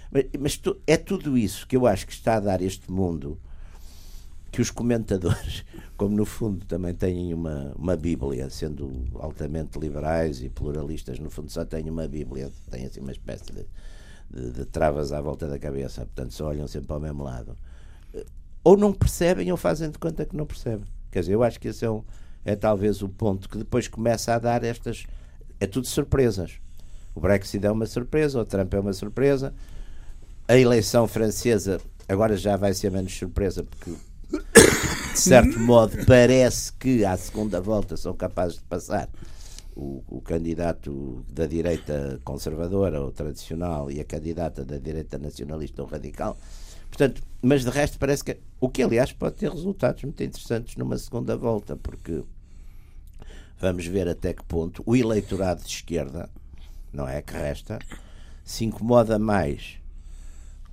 [0.10, 3.38] Mas, mas tu, é tudo isso que eu acho que está a dar este mundo
[4.50, 5.66] que os comentadores,
[5.98, 11.52] como no fundo também têm uma, uma Bíblia, sendo altamente liberais e pluralistas, no fundo
[11.52, 13.66] só têm uma Bíblia, têm assim uma espécie de,
[14.30, 17.58] de, de travas à volta da cabeça, portanto só olham sempre ao mesmo lado.
[18.64, 20.86] Ou não percebem ou fazem de conta que não percebem.
[21.12, 22.04] Quer dizer, eu acho que esse é, um,
[22.44, 25.06] é talvez o ponto que depois começa a dar estas.
[25.60, 26.54] É tudo surpresas.
[27.14, 29.54] O Brexit é uma surpresa, o Trump é uma surpresa,
[30.48, 33.92] a eleição francesa agora já vai ser menos surpresa porque
[35.14, 39.10] de certo modo, parece que à segunda volta são capazes de passar
[39.76, 45.88] o, o, candidato da direita conservadora ou tradicional e a candidata da direita nacionalista ou
[45.88, 46.38] radical.
[46.92, 50.98] Portanto, mas de resto parece que o que aliás pode ter resultados muito interessantes numa
[50.98, 52.22] segunda volta, porque
[53.60, 56.30] vamos ver até que ponto o eleitorado de esquerda,
[56.92, 57.80] não é que resta,
[58.44, 59.80] se incomoda mais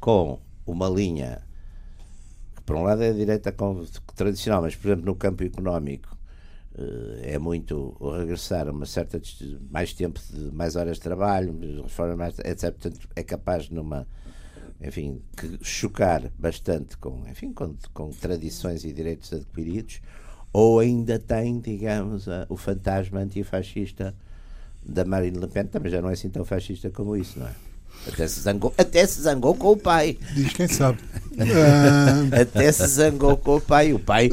[0.00, 1.42] com uma linha
[2.66, 3.54] por um lado é a direita
[4.14, 6.14] tradicional, mas por exemplo no campo económico
[6.76, 9.18] eh, é muito regressar a uma certa
[9.70, 12.72] mais tempo de mais horas de trabalho, reforma mais, etc.
[12.72, 14.06] Portanto, é capaz numa
[14.80, 20.00] enfim, que chocar bastante com, enfim, com, com tradições e direitos adquiridos,
[20.52, 24.14] ou ainda tem, digamos, a, o fantasma antifascista
[24.84, 27.54] da Marine Le Pen, também já não é assim tão fascista como isso, não é?
[28.06, 30.16] Até se zangou, até se zangou com o pai.
[30.34, 30.98] Diz quem sabe.
[32.40, 33.92] até se zangou com o pai.
[33.92, 34.30] O pai,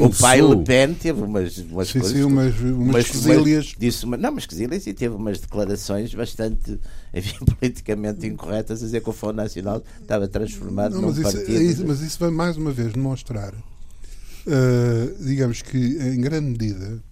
[0.00, 2.16] o pai Le Pen teve umas, umas sim, coisas.
[2.16, 3.74] Sim, umas, umas, quesílias.
[3.78, 6.78] Disse uma, não, umas quesílias e teve umas declarações bastante
[7.12, 11.62] enfim, politicamente incorretas a dizer que o Fundo Nacional estava transformado não, num mas partido.
[11.62, 17.02] Isso, mas isso vai mais uma vez demonstrar, uh, digamos que em grande medida,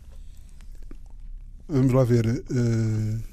[1.68, 2.26] vamos lá ver.
[2.50, 3.30] Uh,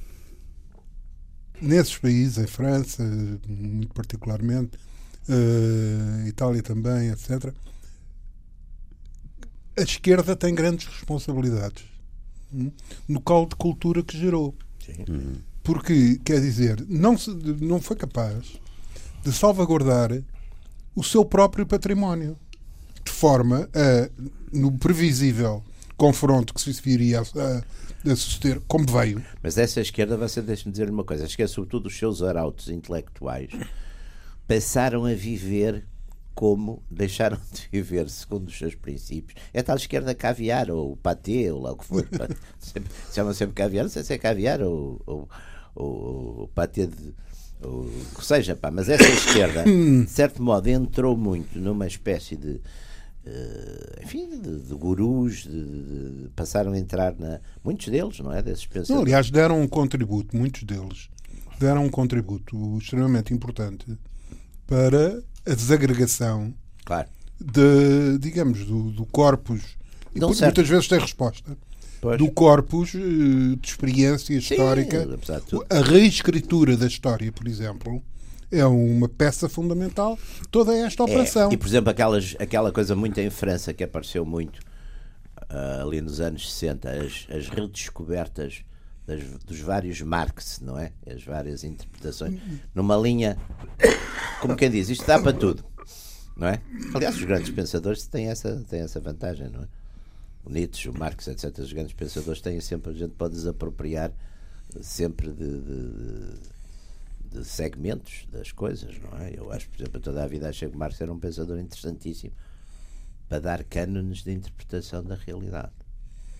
[1.61, 3.03] nesses países, em França,
[3.47, 4.77] muito particularmente,
[5.29, 7.53] uh, Itália também, etc.,
[9.77, 11.83] a esquerda tem grandes responsabilidades
[12.51, 12.71] hum,
[13.07, 14.55] no caldo de cultura que gerou.
[15.07, 15.35] Uhum.
[15.61, 18.59] Porque, quer dizer, não, se, não foi capaz
[19.23, 20.11] de salvaguardar
[20.95, 22.37] o seu próprio património,
[23.03, 24.09] de forma a,
[24.51, 25.63] no previsível
[25.97, 29.23] confronto que se viria a, a suceder, como veio.
[29.41, 33.49] Mas essa esquerda, você deixa-me dizer uma coisa, é sobretudo os seus arautos intelectuais
[34.47, 35.85] passaram a viver
[36.33, 39.41] como deixaram de viver segundo os seus princípios.
[39.51, 42.07] É tal esquerda caviar, ou patê, ou lá o que for.
[43.11, 45.29] Chamam sempre caviar, não sei se é caviar ou, ou,
[45.73, 47.15] ou, patê de.
[47.59, 52.61] Ou, seja, pá, mas essa esquerda, de certo modo, entrou muito numa espécie de
[54.03, 57.39] enfim, de, de gurus, de, de, passaram a entrar na.
[57.63, 58.41] Muitos deles, não é?
[58.41, 58.89] Desses pensadores.
[58.89, 61.09] Não, aliás, deram um contributo, muitos deles
[61.59, 63.85] deram um contributo extremamente importante
[64.65, 66.53] para a desagregação
[66.85, 67.07] claro.
[67.39, 69.61] de, digamos, do, do corpus.
[70.13, 71.57] E muitas vezes tem resposta.
[71.99, 72.17] Pois.
[72.17, 72.99] Do corpus eh,
[73.59, 75.07] de experiência histórica.
[75.23, 78.03] Sim, a reescritura da história, por exemplo,
[78.51, 80.17] é uma peça fundamental
[80.49, 81.49] toda esta é, operação.
[81.49, 84.59] É, e, por exemplo, aquelas, aquela coisa muito em França que apareceu muito
[85.51, 88.63] uh, ali nos anos 60, as, as redescobertas
[89.05, 90.91] das, dos vários Marx, não é?
[91.05, 92.39] As várias interpretações,
[92.75, 93.37] numa linha,
[94.41, 95.63] como quem diz, isto dá para tudo,
[96.35, 96.61] não é?
[96.93, 99.67] Aliás, os grandes pensadores têm essa, têm essa vantagem, não é?
[100.43, 101.57] O Nietzsche, o Marx, etc.
[101.59, 104.11] Os grandes pensadores têm sempre, a gente pode desapropriar
[104.81, 106.56] sempre de, de, de
[107.31, 109.33] de segmentos das coisas, não é?
[109.35, 112.33] Eu acho, por exemplo, toda a vida achei que Marx era um pensador interessantíssimo
[113.27, 115.71] para dar cânones de interpretação da realidade,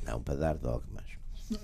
[0.05, 1.05] não para dar dogmas.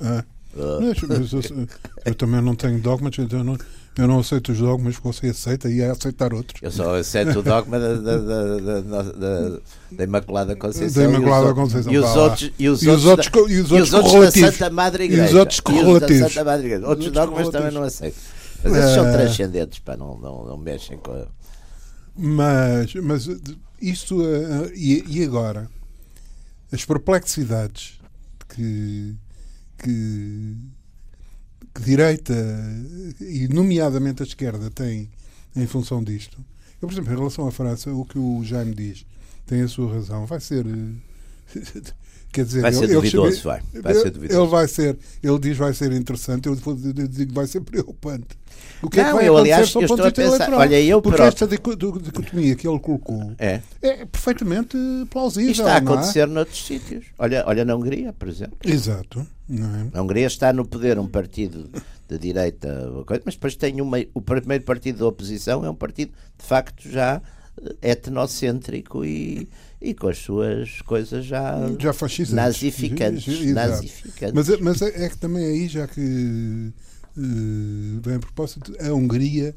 [0.01, 0.23] Ah.
[0.55, 0.93] Uh.
[1.07, 1.67] Mas, eu,
[2.05, 3.57] eu, também não tenho dogmas, então eu não,
[3.97, 6.61] eu não aceito os dogmas que você aceita e é aceitar outros.
[6.61, 9.59] Eu só aceito o dogma da, da, da, da,
[9.91, 11.03] da Imaculada Conceição.
[11.03, 11.91] Da Imaculada Conceição.
[11.91, 15.23] E os outros, e os outros, e os outros, da Santa Madre Igreja.
[15.23, 16.37] E os outros correlativos.
[16.85, 18.17] Outros dogmas também não aceito.
[18.63, 21.27] Mas esses são transcendentes, para não, não, não mexem com a...
[22.15, 23.27] Mas, mas
[23.81, 25.69] isto, uh, e, e, agora?
[26.71, 27.99] As perplexidades
[28.47, 29.15] que,
[29.77, 30.55] que
[31.73, 32.35] que direita,
[33.19, 35.09] e nomeadamente a esquerda, tem
[35.55, 36.37] em função disto.
[36.81, 39.05] Eu, por exemplo, em relação à França, o que o Jaime diz
[39.45, 40.25] tem a sua razão.
[40.25, 40.65] Vai ser.
[42.33, 43.61] Quer dizer, vai ser ele, duvidoso, ele, vai.
[43.83, 44.41] vai ser duvidoso.
[44.41, 48.35] Ele vai ser, ele diz vai ser interessante, eu digo vai ser preocupante.
[48.81, 51.21] O que não, é que vai eu, aliás, eu estou a pensar, olha, eu Porque
[51.21, 54.75] esta dicotomia que ele colocou é, é perfeitamente
[55.11, 55.51] plausível.
[55.51, 55.77] Isto está a é?
[55.77, 56.25] acontecer é?
[56.25, 57.05] noutros sítios.
[57.19, 58.57] Olha, olha na Hungria, por exemplo.
[58.65, 59.25] Exato.
[59.51, 59.97] É?
[59.97, 61.69] A Hungria está no poder um partido
[62.09, 62.91] de direita,
[63.23, 67.21] mas depois tem uma, o primeiro partido da oposição é um partido de facto já
[67.81, 69.47] etnocêntrico e,
[69.81, 72.35] e com as suas coisas já, já fascistas.
[72.35, 73.53] nazificantes.
[73.53, 74.33] nazificantes.
[74.33, 78.93] Mas, é, mas é, é, que também aí, já que uh, vem a propósito, a
[78.93, 79.55] Hungria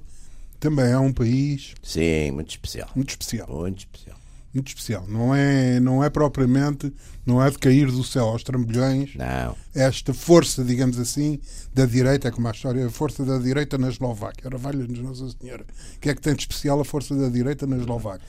[0.60, 1.74] também é um país.
[1.82, 2.90] Sim, muito especial.
[2.94, 3.48] Muito especial.
[3.48, 4.15] Muito especial
[4.56, 5.06] muito especial.
[5.06, 6.92] Não é, não é propriamente,
[7.24, 9.14] não é de cair do céu aos trambolhões.
[9.14, 9.54] Não.
[9.74, 11.38] Esta força, digamos assim,
[11.72, 14.46] da direita, como a história, a força da direita na Eslováquia.
[14.46, 15.64] Ora, valha-nos Nossa Senhora.
[15.96, 18.26] O que é que tem de especial a força da direita na Eslováquia?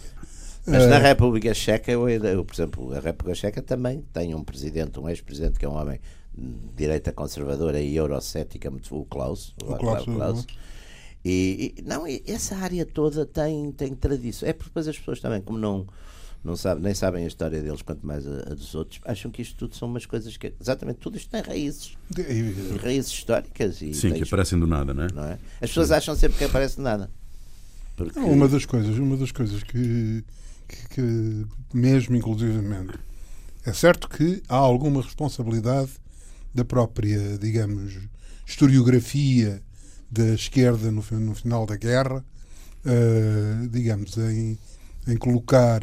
[0.66, 5.00] Mas na República Checa, eu, eu, por exemplo, a República Checa também tem um presidente,
[5.00, 5.98] um ex-presidente que é um homem
[6.36, 9.56] de direita conservadora e eurocética, o Klaus.
[9.64, 10.46] O, o Klaus, Klaus.
[11.24, 14.48] E, e, não, essa área toda tem, tem tradição.
[14.48, 15.88] É porque depois as pessoas também, como não
[16.44, 19.42] não sabe, nem sabem a história deles, quanto mais a, a, dos outros, acham que
[19.42, 20.54] isto tudo são umas coisas que.
[20.60, 21.98] Exatamente, tudo isto tem raízes.
[22.18, 23.82] E raízes históricas.
[23.82, 25.08] E Sim, que aparecem do nada, não é?
[25.14, 25.40] Não é?
[25.62, 25.94] As pessoas Sim.
[25.96, 27.10] acham sempre que aparece do nada.
[27.96, 28.20] Porque...
[28.20, 30.24] Uma das coisas, uma das coisas que,
[30.68, 32.94] que, que, mesmo inclusivamente,
[33.66, 35.92] é certo que há alguma responsabilidade
[36.54, 37.98] da própria, digamos,
[38.46, 39.62] historiografia
[40.10, 42.24] da esquerda no, no final da guerra,
[42.86, 44.58] uh, digamos, em,
[45.08, 45.82] em colocar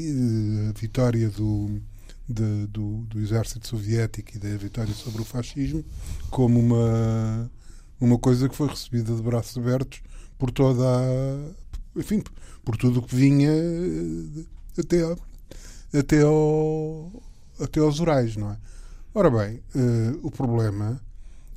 [0.00, 1.80] a vitória do,
[2.28, 5.84] de, do, do, exército soviético e da vitória sobre o fascismo
[6.30, 7.50] como uma,
[8.00, 10.00] uma coisa que foi recebida de braços abertos
[10.38, 12.22] por toda a, enfim,
[12.64, 14.44] por tudo o que vinha eh,
[14.78, 17.22] até, até, ao,
[17.58, 18.58] até aos Urais, não é?
[19.14, 21.00] Ora bem, uh, o problema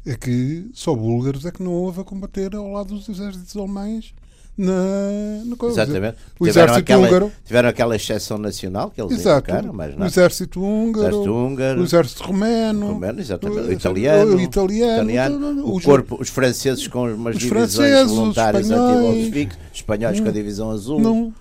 [0.06, 4.14] é que só búlgaros é que não houve a combater ao lado dos exércitos alemães
[4.60, 5.84] na, na coisa.
[5.84, 6.18] Exatamente.
[6.38, 7.32] O tiveram exército aquela, húngaro.
[7.46, 9.74] Tiveram aquela exceção nacional que eles Exato.
[9.74, 10.06] mas não.
[10.06, 15.10] O exército húngaro, o exército, húngaro, o exército romeno, romeno exatamente, o, italiano, o, italiano,
[15.12, 20.72] italiano o, corpo, os franceses com umas os divisões voluntárias anti-bolcheviques, espanhóis com a divisão
[20.72, 21.00] azul.
[21.00, 21.34] Não.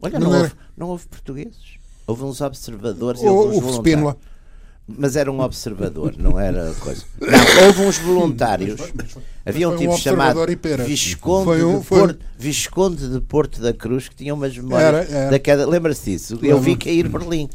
[0.00, 1.80] Olha, não, não, houve, não houve portugueses.
[2.06, 4.29] Houve uns observadores e houve uns voluntários.
[4.98, 7.04] Mas era um observador, não era coisa.
[7.20, 8.80] Não, houve uns voluntários.
[9.44, 10.40] Havia um tipo um chamado
[10.86, 15.30] Visconde, um, de Porto, Visconde de Porto da Cruz que tinha umas memórias era, era.
[15.30, 15.66] da queda.
[15.66, 16.38] Lembra-se disso?
[16.42, 17.48] Eu vi cair Berlim.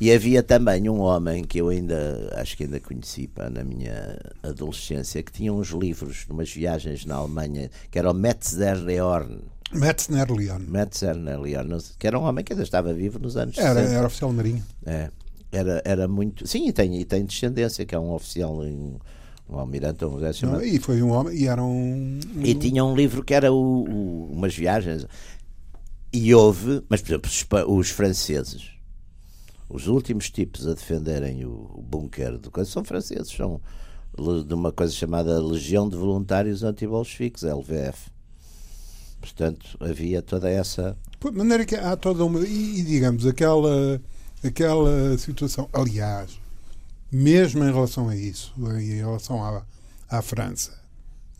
[0.00, 4.16] E havia também um homem que eu ainda acho que ainda conheci pá, na minha
[4.44, 9.40] adolescência que tinha uns livros, umas viagens na Alemanha, que era o Metzler Leorn.
[9.72, 10.60] Metzner Leon.
[10.66, 13.96] Metzner Leon, que era um homem que ainda estava vivo nos anos era, 60.
[13.96, 14.64] Era oficial marinho.
[14.86, 15.10] É
[15.50, 16.46] era, era muito.
[16.46, 18.98] Sim, e tem, e tem descendência, que é um oficial em,
[19.48, 22.94] um almirante ou um Não, e foi um homem e era um, e tinha um
[22.94, 25.06] livro que era o, o, umas viagens
[26.12, 28.70] e houve mas por exemplo os, os, franceses
[29.68, 33.60] os últimos tipos a defenderem o, o bunker do coisa são franceses são
[34.46, 38.10] de uma coisa chamada Legião de Voluntários Anti-Bolcheviques LVF
[39.20, 44.00] portanto havia toda essa de maneira que há toda uma e, e digamos aquela
[44.44, 45.68] aquela situação.
[45.72, 46.40] Aliás,
[47.10, 49.62] mesmo em relação a isso, em relação à,
[50.08, 50.78] à França,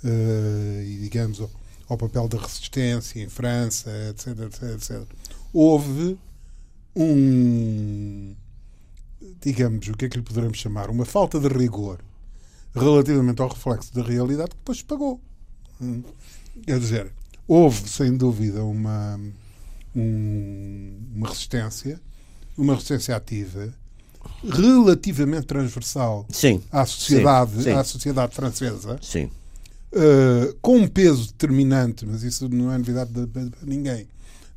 [0.04, 1.50] uh, e digamos ao,
[1.88, 5.02] ao, papel da resistência em França, etc, etc, etc,
[5.52, 6.18] houve
[6.96, 8.34] um,
[9.40, 10.90] digamos, o que é que lhe poderemos chamar?
[10.90, 11.98] Uma falta de rigor
[12.74, 15.20] relativamente ao reflexo da realidade que depois se pagou.
[15.80, 16.02] Hum.
[16.64, 17.12] Quer dizer,
[17.46, 19.18] houve sem dúvida uma,
[19.94, 22.00] um, uma resistência
[22.58, 23.72] uma resistência ativa
[24.44, 28.98] relativamente transversal sim, à sociedade, sim, à sociedade francesa.
[29.00, 29.30] Sim.
[29.90, 34.06] Uh, com um peso determinante, mas isso não é novidade de, de, de ninguém,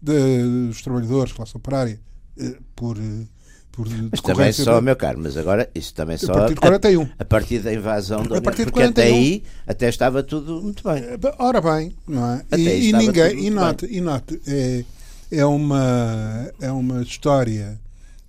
[0.01, 1.99] dos trabalhadores, classe operária,
[2.37, 3.27] uh, por, uh,
[3.71, 7.01] por mas também só, meu caro, mas agora isso também só a partir de 41.
[7.01, 11.03] A, a partir da invasão da União, porque até aí até estava tudo muito bem.
[11.39, 12.45] Ora bem, não é?
[12.57, 14.83] e, e ninguém, e note, e note é,
[15.31, 17.79] é, uma, é uma história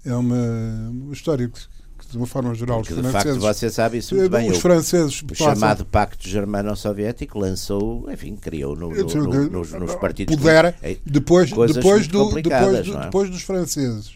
[0.05, 1.61] é uma, uma história que,
[1.99, 3.13] que, de uma forma geral, os franceses.
[3.13, 4.51] De facto, você sabe isso muito bem.
[4.51, 5.21] Os franceses.
[5.23, 10.35] O passam, chamado Pacto Germano-Soviético lançou, enfim, criou no, no, no, nos, nos, partidos.
[10.35, 13.05] Pudera, depois, depois, do, depois, do, é?
[13.05, 14.13] depois dos franceses.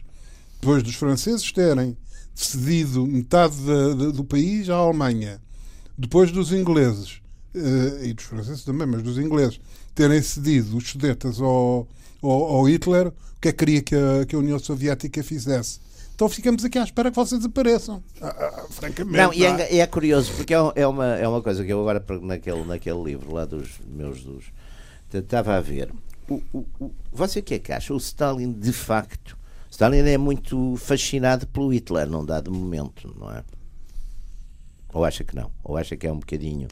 [0.61, 1.97] Depois dos franceses terem
[2.35, 5.41] cedido metade de, de, do país à Alemanha,
[5.97, 7.21] depois dos ingleses,
[7.55, 9.61] uh, e dos franceses também, mas dos ingleses,
[9.95, 11.89] terem cedido os Sudetas ao,
[12.23, 15.81] ao, ao, Hitler, o que é que queria que a, que a União Soviética fizesse?
[16.15, 18.03] Então ficamos aqui à espera que vocês apareçam.
[18.23, 19.19] Ah, ah, francamente.
[19.19, 22.03] Não, e é, é, curioso, porque é, é, uma, é uma coisa que eu agora,
[22.23, 24.23] naquele, naquele livro lá dos meus.
[24.25, 24.45] Dos,
[25.13, 25.93] estava a ver.
[26.29, 27.93] O, o, o, você o que é que acha?
[27.93, 29.37] O Stalin, de facto.
[29.71, 33.45] Stalin é muito fascinado pelo Hitler num dado momento, não é?
[34.95, 35.51] Ou acha que não?
[35.63, 36.69] Ou acha que é um bocadinho.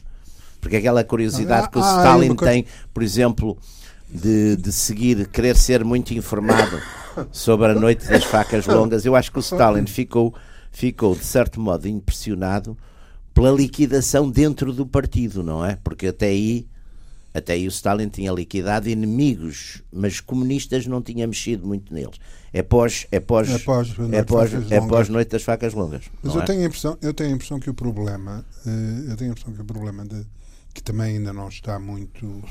[0.59, 3.55] Porque aquela curiosidade que o ah, Stalin ah, tem, por exemplo,
[4.15, 6.81] de, de seguir, querer ser muito informado
[7.31, 10.33] sobre a noite das facas longas, eu acho que o Stalin ficou,
[10.71, 12.77] ficou de certo modo impressionado
[13.33, 15.77] pela liquidação dentro do partido, não é?
[15.83, 16.67] Porque até aí
[17.35, 22.17] até aí o Stalin tinha liquidado inimigos, mas comunistas não tinha mexido muito neles.
[22.53, 26.05] É pós, é pós, é pós, é pós, é pós Noite das Facas Longas.
[26.23, 26.45] Mas eu, é?
[26.45, 29.53] tenho a impressão, eu tenho a impressão que o problema, eh, eu tenho a impressão
[29.53, 30.25] que o problema de,
[30.73, 32.41] que também ainda não está muito,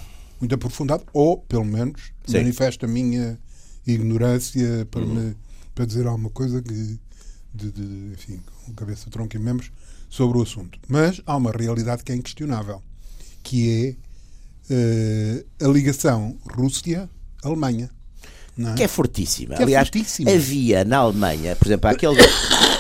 [0.44, 2.38] muito aprofundado, ou pelo menos Sim.
[2.38, 3.38] manifesta a minha
[3.86, 5.14] ignorância para, uhum.
[5.14, 5.36] me,
[5.74, 6.98] para dizer alguma coisa que,
[7.54, 9.70] de, de, enfim, com cabeça, tronco e membros
[10.08, 10.78] sobre o assunto.
[10.88, 12.82] Mas há uma realidade que é inquestionável,
[13.42, 13.96] que
[14.70, 17.90] é uh, a ligação Rússia-Alemanha.
[18.56, 18.74] É?
[18.74, 19.56] Que é fortíssima.
[19.56, 20.30] Que é Aliás, fortíssima.
[20.30, 22.16] havia na Alemanha, por exemplo, aquele,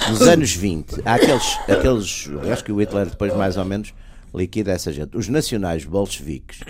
[0.08, 2.30] nos anos 20, há aqueles, aqueles.
[2.52, 3.92] Acho que o Hitler depois mais ou menos
[4.32, 5.16] liquida essa gente.
[5.16, 6.60] Os nacionais bolcheviques,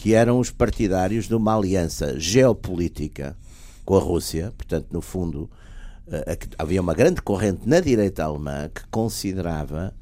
[0.00, 3.36] que eram os partidários de uma aliança geopolítica
[3.84, 5.50] com a Rússia, portanto, no fundo,
[6.08, 9.94] uh, havia uma grande corrente na direita alemã que considerava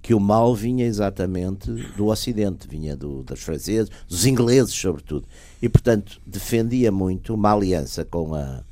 [0.00, 5.26] que o mal vinha exatamente do Ocidente, vinha do, dos franceses, dos ingleses, sobretudo.
[5.60, 8.62] E, portanto, defendia muito uma aliança com a,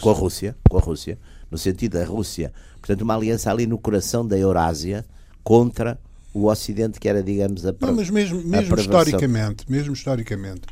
[0.00, 1.18] com a Rússia, com a Rússia,
[1.50, 2.50] no sentido da Rússia.
[2.80, 5.04] Portanto, uma aliança ali no coração da Eurásia
[5.44, 6.00] contra
[6.32, 10.62] o Ocidente, que era, digamos, a Não, mas mesmo, mesmo historicamente, mesmo historicamente,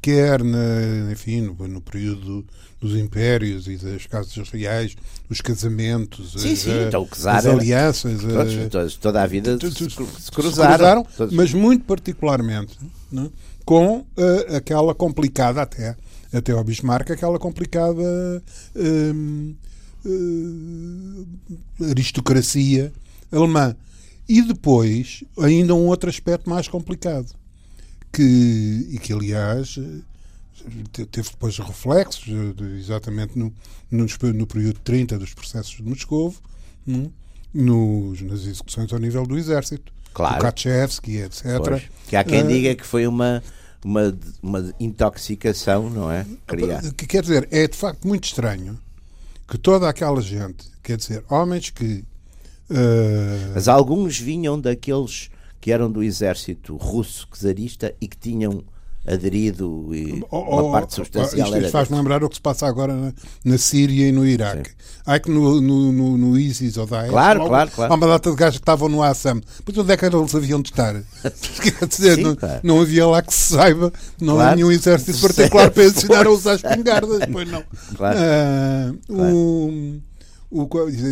[0.00, 2.44] quer na, enfim, no, no, período
[2.80, 4.94] dos impérios e das casas reais,
[5.28, 8.20] os casamentos, sim, as, sim, então, as alianças,
[8.70, 12.78] todos, toda a vida se, se, se cruzaram, cruzaram mas muito particularmente
[13.10, 13.30] né,
[13.64, 15.96] com uh, aquela complicada até
[16.32, 18.02] até ao Bismarck, aquela complicada
[18.74, 19.56] uh,
[20.04, 21.26] uh,
[21.90, 22.92] aristocracia
[23.32, 23.74] alemã.
[24.28, 27.32] E depois, ainda um outro aspecto mais complicado,
[28.12, 29.78] que, e que aliás
[30.92, 32.26] teve depois reflexos
[32.78, 33.52] exatamente no,
[33.90, 36.34] no, no período 30 dos processos de Moscou,
[36.86, 37.10] hum,
[37.52, 40.36] nos, nas execuções ao nível do exército, claro.
[40.36, 41.42] o Kaczewski, etc.
[41.62, 41.82] Pois.
[42.08, 43.42] Que há quem uh, diga que foi uma,
[43.84, 46.26] uma, uma intoxicação, não é?
[46.46, 46.82] Criar.
[46.92, 48.78] Que quer dizer, é de facto muito estranho
[49.48, 52.04] que toda aquela gente, quer dizer, homens que.
[52.70, 53.52] Uh...
[53.54, 58.64] Mas alguns vinham daqueles que eram do exército russo czarista e que tinham
[59.06, 62.66] aderido e oh, uma oh, parte substancial oh, isto, faz-me lembrar o que se passa
[62.66, 63.12] agora na,
[63.44, 64.70] na Síria e no Iraque.
[65.04, 67.92] Há que no, no, no, no ISIS ou Daesh claro, logo, claro, claro.
[67.92, 69.40] há uma data de gajos que estavam no Assam.
[69.64, 70.94] Mas onde é que eles haviam de estar?
[71.22, 74.50] Quer dizer, Sim, não, não, havia lá que se saiba, não claro.
[74.50, 77.20] há nenhum exército particular para ensinar a usar as espingardas.
[77.30, 77.62] Pois não.
[77.96, 78.18] Claro.
[78.18, 79.36] Uh, claro.
[79.36, 80.00] Um,
[80.50, 80.68] o,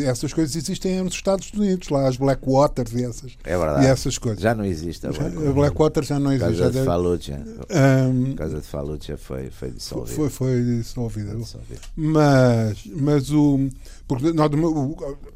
[0.07, 3.85] essas coisas existem nos Estados Unidos, lá as Blackwaters e essas, é verdade.
[3.85, 4.41] e essas coisas.
[4.41, 5.49] Já não existe a Blackwater.
[5.49, 6.59] A Blackwater já não existe.
[6.59, 7.45] Casa de Fallujah.
[7.71, 10.17] Um, Casa de Fallujah foi, foi dissolvida.
[10.17, 11.31] Foi, foi dissolvida.
[11.33, 11.81] Foi dissolvida.
[11.97, 13.69] Mas, mas o.
[14.07, 14.51] Porque nós,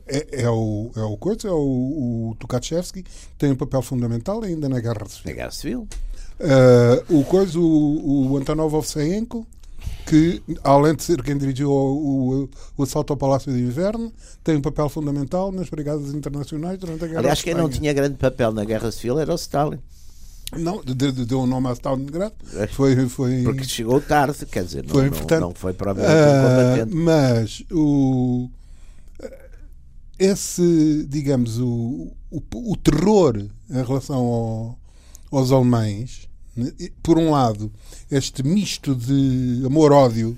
[0.07, 4.43] é, é, o, é o coisa, é o, o Tukachevsky, que tem um papel fundamental
[4.45, 5.23] ainda na Guerra Civil.
[5.25, 5.89] Na Guerra Civil.
[6.39, 9.45] Uh, o coisa, o, o Antonov Ovseyenko
[10.09, 14.57] que, além de ser quem dirigiu o, o, o, assalto ao Palácio de Inverno, tem
[14.57, 18.53] um papel fundamental nas brigadas internacionais durante a Guerra Aliás, quem não tinha grande papel
[18.53, 19.79] na Guerra Civil era o Stalin.
[20.57, 22.33] Não, deu o um nome a Stalingrad.
[22.71, 26.31] Foi, foi, Porque chegou tarde, quer dizer, não foi, portanto, não, não foi provavelmente uh,
[26.31, 26.97] um combatente.
[26.97, 28.51] Mas o,
[30.19, 34.79] esse, digamos, o, o, o terror em relação ao,
[35.31, 36.28] aos alemães
[37.03, 37.71] por um lado,
[38.11, 40.37] este misto de amor-ódio.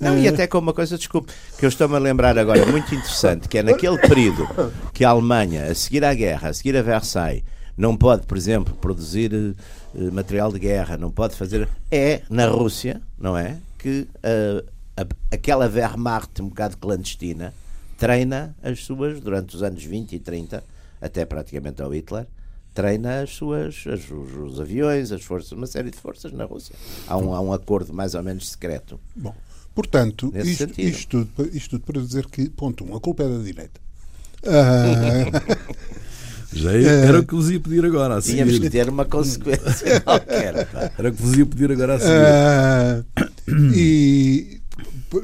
[0.00, 2.94] Não, e eh, até com uma coisa, desculpe, que eu estou-me a lembrar agora, muito
[2.94, 4.46] interessante, que é naquele período
[4.92, 7.44] que a Alemanha, a seguir à guerra, a seguir a Versailles,
[7.76, 11.68] não pode, por exemplo, produzir uh, material de guerra, não pode fazer.
[11.90, 13.58] É na Rússia, não é?
[13.78, 17.52] Que uh, a, aquela Wehrmacht um bocado clandestina
[17.98, 20.64] treina as suas, durante os anos 20 e 30,
[21.00, 22.26] até praticamente ao Hitler,
[22.76, 26.74] treina as suas, as, os, os, aviões, as forças, uma série de forças na Rússia.
[27.08, 29.00] Há um, há um acordo mais ou menos secreto.
[29.16, 29.34] Bom,
[29.74, 33.42] portanto, isto, isto, tudo, isto, tudo, para dizer que, ponto um, a culpa é da
[33.42, 33.80] direita.
[34.42, 35.96] Uh,
[36.52, 38.16] Já era o que vos ia pedir agora.
[38.16, 38.36] A seguir.
[38.36, 40.68] Tínhamos que ter uma consequência qualquer.
[40.96, 43.26] Era o que vos ia pedir agora a seguir.
[43.48, 44.60] Uh, e,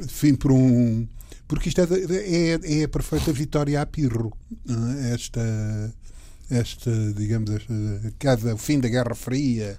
[0.03, 1.07] enfim, por um.
[1.47, 4.33] Porque isto é, é, é a perfeita vitória a pirro.
[4.69, 5.15] É?
[5.15, 5.41] Esta,
[6.53, 7.75] esta, digamos, esta,
[8.19, 9.77] cada, o fim da Guerra Fria.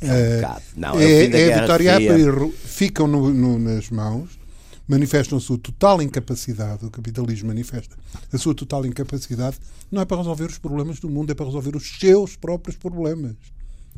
[0.00, 0.62] É, um bocado.
[0.76, 2.52] Não, é, é, é a vitória pirro.
[2.52, 4.44] Ficam no, no, nas mãos
[4.86, 7.96] manifestam a sua total incapacidade, o capitalismo manifesta
[8.32, 9.56] a sua total incapacidade,
[9.90, 13.34] não é para resolver os problemas do mundo, é para resolver os seus próprios problemas.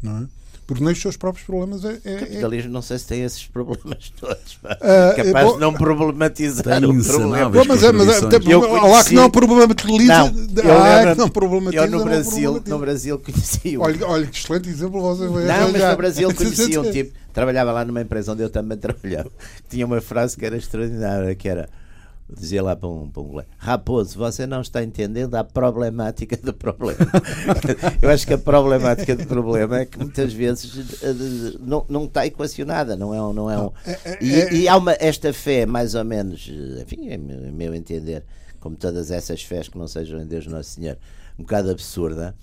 [0.03, 0.29] Não é?
[0.67, 2.01] Porque nem os seus próprios problemas é.
[2.05, 4.55] é o capitalismo não sei se tem esses problemas todos.
[4.65, 7.51] Uh, Capaz de não problematizar o problema.
[7.51, 8.89] Bom, mas é, mas é, tem, eu conheci...
[8.89, 10.07] lá que não problematiza.
[10.07, 10.27] Não,
[10.65, 11.85] eu, ah, que não problematiza.
[11.85, 13.83] Eu no Brasil, no Brasil conheci um.
[13.83, 17.13] Olha, olha que excelente exemplo você Não, mas no Brasil conheci um tipo.
[17.33, 19.31] Trabalhava lá numa empresa onde eu também trabalhava.
[19.69, 21.69] Tinha uma frase que era extraordinária, que era
[22.29, 26.53] dizia lá para um, para um colega, Raposo, você não está entendendo a problemática do
[26.53, 26.99] problema.
[28.03, 32.27] Eu acho que a problemática do problema é que muitas vezes eh, não, não está
[32.27, 33.73] equacionada, não é, não é um.
[33.85, 37.45] É, é, e, é, e há uma, esta fé, mais ou menos, eh, enfim, meu,
[37.45, 38.25] é meu entender,
[38.59, 40.99] como todas essas fés que não sejam em Deus Nosso Senhor,
[41.39, 42.35] um bocado absurda.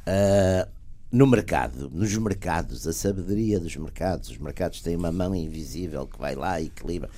[0.00, 0.68] Uh,
[1.12, 6.18] no mercado, nos mercados, a sabedoria dos mercados, os mercados têm uma mão invisível que
[6.18, 7.10] vai lá e equilibra.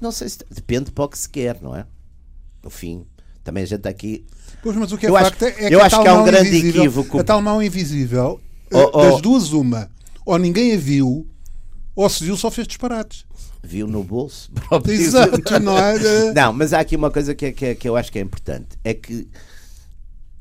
[0.00, 0.38] Não sei se.
[0.50, 1.86] Depende para o que se quer, não é?
[2.62, 3.06] No fim.
[3.42, 4.26] Também a gente aqui.
[4.62, 6.24] Pois, mas o que é eu facto acho, é que, eu acho que há um
[6.24, 7.18] grande equívoco.
[7.18, 8.40] A tal mão invisível,
[8.72, 9.02] oh, oh.
[9.02, 9.90] das duas, uma,
[10.26, 11.26] ou ninguém a viu,
[11.94, 13.24] ou se viu, só fez disparates.
[13.62, 14.50] Viu no bolso.
[14.88, 16.32] Exato, não é?
[16.32, 18.22] Não, mas há aqui uma coisa que, é, que, é, que eu acho que é
[18.22, 19.28] importante: é que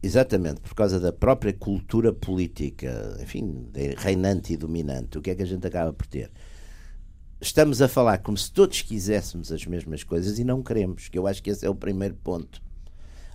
[0.01, 3.67] exatamente por causa da própria cultura política, enfim,
[3.97, 6.31] reinante e dominante, o que é que a gente acaba por ter?
[7.41, 11.25] Estamos a falar como se todos quiséssemos as mesmas coisas e não queremos, que eu
[11.25, 12.61] acho que esse é o primeiro ponto.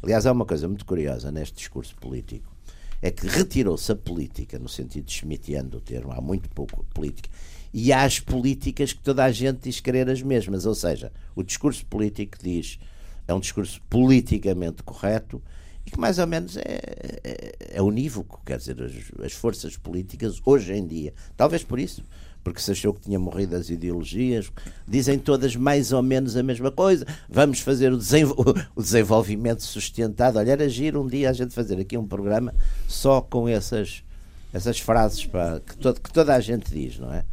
[0.02, 2.54] Aliás, há uma coisa muito curiosa neste discurso político,
[3.00, 7.30] é que retirou-se a política, no sentido schmittiano do termo, há muito pouco política,
[7.72, 11.42] e há as políticas que toda a gente diz querer as mesmas, ou seja, o
[11.42, 12.78] discurso político diz,
[13.26, 15.42] é um discurso politicamente correto,
[15.86, 16.80] e que mais ou menos é,
[17.24, 18.92] é, é unívoco, quer dizer, as,
[19.24, 22.04] as forças políticas hoje em dia, talvez por isso,
[22.44, 24.52] porque se achou que tinha morrido as ideologias,
[24.86, 27.06] dizem todas mais ou menos a mesma coisa.
[27.28, 28.44] Vamos fazer o, desenvol
[28.76, 30.38] o desenvolvimento sustentado.
[30.38, 32.54] Olha, era giro um dia a gente fazer aqui um programa
[32.86, 34.04] só com essas,
[34.52, 37.24] essas frases pá, que, todo, que toda a gente diz, não é?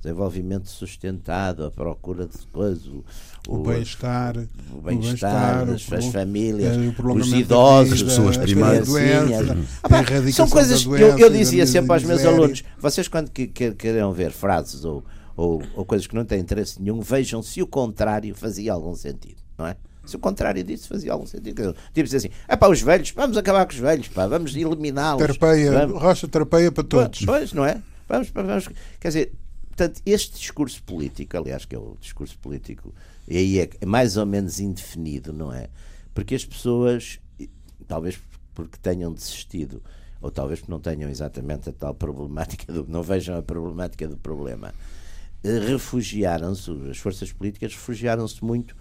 [0.00, 2.86] desenvolvimento sustentado, a procura de coisas,
[3.48, 4.36] o, bem-estar,
[4.70, 8.86] o bem-estar das suas famílias, os idosos, as pessoas primárias.
[9.82, 13.72] Ah, são coisas que eu, eu dizia sempre aos meus alunos: vocês, quando que, que,
[13.72, 15.02] queiram ver frases ou,
[15.34, 19.38] ou, ou coisas que não têm interesse nenhum, vejam se o contrário fazia algum sentido,
[19.56, 19.76] não é?
[20.04, 21.74] Se o contrário disso fazia algum sentido.
[21.94, 25.26] Tipo dizer assim, é para os velhos, vamos acabar com os velhos, pá, vamos eliminá-los.
[25.26, 26.02] Terpeia, vamos...
[26.02, 27.24] rocha terpeia para todos.
[27.24, 27.80] Pois, não é?
[28.06, 28.68] Vamos, vamos,
[29.00, 29.32] quer dizer,
[29.78, 32.92] Portanto, este discurso político, aliás, que é o discurso político,
[33.28, 35.68] e aí é mais ou menos indefinido, não é?
[36.14, 37.20] Porque as pessoas,
[37.86, 38.18] talvez
[38.54, 39.82] porque tenham desistido,
[40.20, 44.16] ou talvez porque não tenham exatamente a tal problemática, do, não vejam a problemática do
[44.16, 44.74] problema,
[45.44, 48.74] eh, refugiaram-se, as forças políticas refugiaram-se muito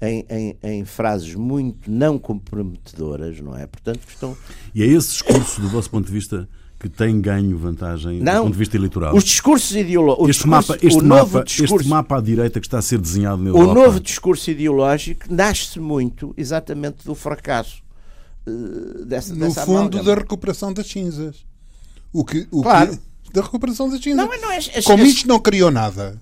[0.00, 3.66] em, em, em, frases muito não comprometedoras, não é?
[3.66, 4.36] Portanto, estão.
[4.74, 6.48] E é esse discurso, do vosso ponto de vista,
[6.84, 9.16] que tem ganho vantagem não, do ponto de vista eleitoral.
[9.16, 10.28] Os discursos ideológicos.
[10.28, 13.48] Este, mapa, este, mapa, discurso, este mapa à direita que está a ser desenhado na
[13.48, 13.70] Europa.
[13.70, 17.82] O novo discurso ideológico nasce muito exatamente do fracasso
[18.46, 20.04] uh, dessa No dessa fundo, amálgama.
[20.04, 21.46] da recuperação das cinzas.
[22.12, 22.98] O que, o claro.
[23.22, 24.18] Que, da recuperação das cinzas.
[24.18, 26.20] Não, não, as, as, Como isto não criou nada,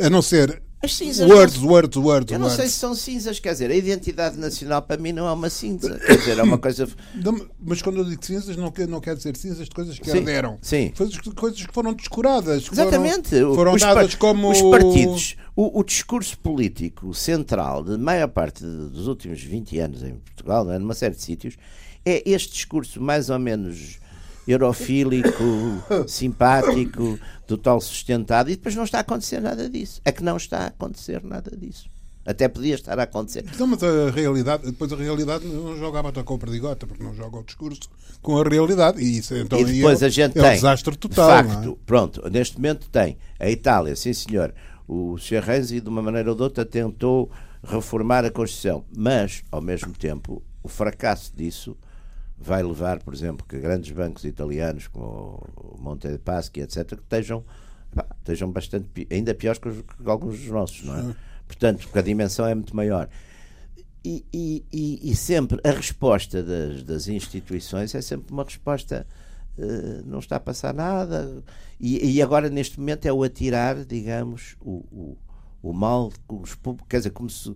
[0.00, 1.28] a não ser as cinzas.
[1.28, 2.32] Words, não, words, words.
[2.32, 2.60] Eu não words.
[2.60, 5.98] sei se são cinzas, quer dizer, a identidade nacional para mim não é uma cinza.
[5.98, 6.88] Quer dizer, é uma coisa.
[7.60, 10.18] mas quando eu digo cinzas, não quer, não quer dizer cinzas de coisas que sim,
[10.18, 10.56] arderam.
[10.62, 10.92] Sim.
[10.96, 12.68] Coisas que foram descuradas.
[12.70, 13.30] Exatamente.
[13.30, 14.50] Foram, foram os dadas como.
[14.50, 15.36] Os partidos.
[15.56, 20.72] O, o, discurso político central de maior parte dos últimos 20 anos em Portugal, não
[20.72, 20.78] é?
[20.78, 21.56] numa série de sítios,
[22.06, 23.98] é este discurso mais ou menos
[24.48, 30.00] eurofílico, simpático, total sustentado, e depois não está a acontecer nada disso.
[30.04, 31.88] É que não está a acontecer nada disso.
[32.24, 33.44] Até podia estar a acontecer.
[33.54, 37.02] Então, mas a realidade, depois a realidade não joga a bata com a perdigota, porque
[37.02, 37.88] não joga o discurso
[38.20, 39.02] com a realidade.
[39.02, 40.50] E, isso, então, e depois é, a gente é tem.
[40.50, 41.42] um desastre total.
[41.42, 41.76] De facto, é?
[41.86, 44.54] pronto, neste momento tem a Itália, sim senhor.
[44.86, 45.42] O Sr.
[45.42, 47.30] Renzi, de uma maneira ou de outra, tentou
[47.62, 51.76] reformar a Constituição, mas, ao mesmo tempo, o fracasso disso
[52.40, 56.94] vai levar, por exemplo, que grandes bancos italianos como o Monte de Paschi, etc., que
[56.94, 57.44] estejam,
[57.94, 61.02] pá, estejam bastante ainda piores que, os, que, alguns dos nossos, não é?
[61.02, 61.14] Sim.
[61.46, 63.08] Portanto, porque a dimensão é muito maior.
[64.04, 69.06] e, e, e, e, sempre a resposta das, das, instituições é sempre uma resposta
[69.58, 71.42] uh, não está a passar nada
[71.80, 75.18] e, agora neste momento é o atirar digamos o, o,
[75.62, 76.56] o mal os
[76.88, 77.54] quer dizer como se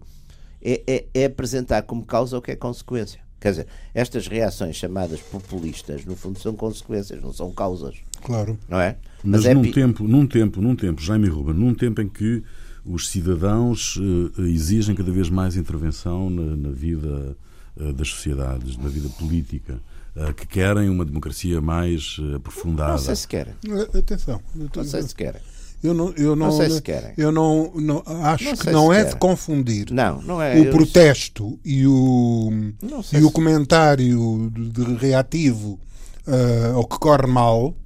[0.61, 5.20] é, é, é, apresentar como causa o que é consequência quer dizer estas reações chamadas
[5.20, 9.70] populistas no fundo são consequências não são causas claro não é mas, mas é num
[9.70, 12.43] tempo num tempo num tempo Jaime Ruben num tempo em que
[12.84, 17.36] os cidadãos uh, exigem cada vez mais intervenção na, na vida
[17.76, 19.80] uh, das sociedades, na vida política,
[20.16, 22.93] uh, que querem uma democracia mais aprofundada.
[22.93, 23.55] Não sei se querem.
[23.97, 24.40] Atenção.
[24.55, 25.40] Não sei se querem.
[25.83, 27.12] Eu não, eu não, não sei se querem.
[27.16, 31.59] Eu não, não acho não que não é de confundir não, não é, o protesto
[31.64, 32.51] e o,
[32.83, 33.16] e se...
[33.24, 35.80] o comentário de, de reativo
[36.26, 37.76] uh, ao que corre mal uh,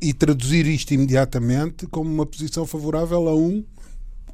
[0.00, 3.64] e traduzir isto imediatamente como uma posição favorável a um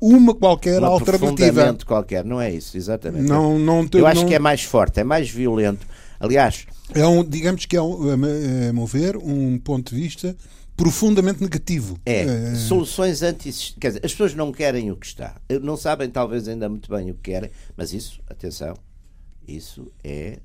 [0.01, 1.77] uma qualquer um alternativa.
[1.87, 3.29] qualquer, não é isso, exatamente.
[3.29, 4.29] Não, não te, Eu acho não...
[4.29, 5.87] que é mais forte, é mais violento.
[6.19, 8.17] Aliás, é um, digamos que é, um, a
[8.73, 10.35] meu ver, um ponto de vista
[10.81, 12.01] profundamente negativo.
[12.07, 12.55] É, é.
[12.55, 15.39] soluções anti Quer dizer, as pessoas não querem o que está.
[15.63, 18.75] Não sabem, talvez, ainda muito bem o que querem, mas isso, atenção,
[19.47, 20.39] isso é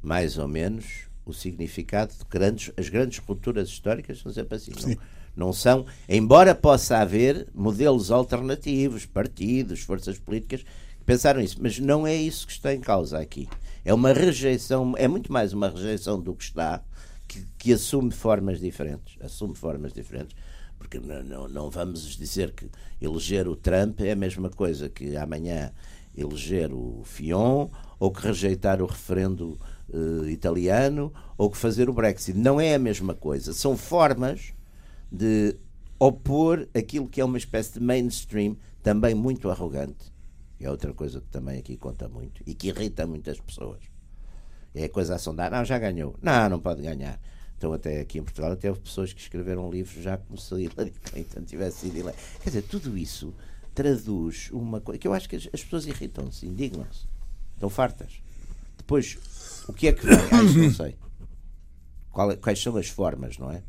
[0.00, 4.72] mais ou menos o significado de grandes, as grandes rupturas históricas são sempre assim.
[4.78, 4.96] Sim.
[5.36, 11.78] Não, não são, embora possa haver modelos alternativos, partidos, forças políticas que pensaram isso, mas
[11.78, 13.46] não é isso que está em causa aqui.
[13.84, 16.82] É uma rejeição, é muito mais uma rejeição do que está,
[17.30, 19.16] que, que assume formas diferentes.
[19.22, 20.36] Assume formas diferentes.
[20.76, 22.68] Porque não, não, não vamos dizer que
[23.00, 25.72] eleger o Trump é a mesma coisa que amanhã
[26.16, 27.68] eleger o Fion
[28.00, 29.60] ou que rejeitar o referendo
[29.90, 32.36] uh, italiano ou que fazer o Brexit.
[32.36, 33.52] Não é a mesma coisa.
[33.52, 34.52] São formas
[35.12, 35.56] de
[36.00, 40.12] opor aquilo que é uma espécie de mainstream também muito arrogante.
[40.58, 43.99] É outra coisa que também aqui conta muito e que irrita muitas pessoas.
[44.74, 46.14] É a coisa a sondar, não, já ganhou.
[46.22, 47.20] Não, não pode ganhar.
[47.56, 50.92] Então, até aqui em Portugal, até houve pessoas que escreveram livros já como se Hillary
[51.04, 52.18] Clinton tivesse sido eleita.
[52.42, 53.34] Quer dizer, tudo isso
[53.74, 57.06] traduz uma coisa que eu acho que as, as pessoas irritam-se, indignam-se,
[57.54, 58.22] estão fartas.
[58.78, 59.18] Depois,
[59.68, 60.16] o que é que vem?
[60.16, 60.96] Ah, não sei.
[62.10, 63.62] Qual, é, quais são as formas, não é?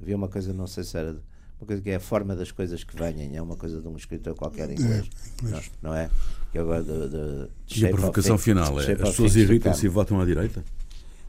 [0.00, 1.16] Havia uma coisa, não sei se era
[1.60, 3.96] uma coisa que é a forma das coisas que venham, é uma coisa de um
[3.96, 5.08] escritor qualquer em inglês,
[5.42, 6.10] é, não, não, é?
[6.52, 10.20] Que agora de, de, de e a provocação final é: as pessoas irritam-se e votam
[10.20, 10.64] à direita?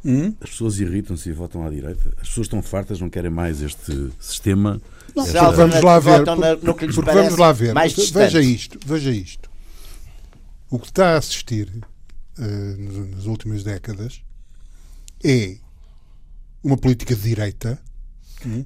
[0.03, 0.36] Hum?
[0.39, 2.09] As pessoas irritam-se e votam à direita.
[2.21, 4.80] As pessoas estão fartas, não querem mais este sistema.
[5.15, 5.51] Não, esta...
[5.51, 6.23] vamos lá ver.
[6.59, 7.73] Porque, porque vamos lá ver.
[8.13, 9.49] veja isto, veja isto.
[10.69, 11.71] O que está a assistir
[12.38, 14.21] uh, nas últimas décadas
[15.23, 15.57] é
[16.63, 17.80] uma política de direita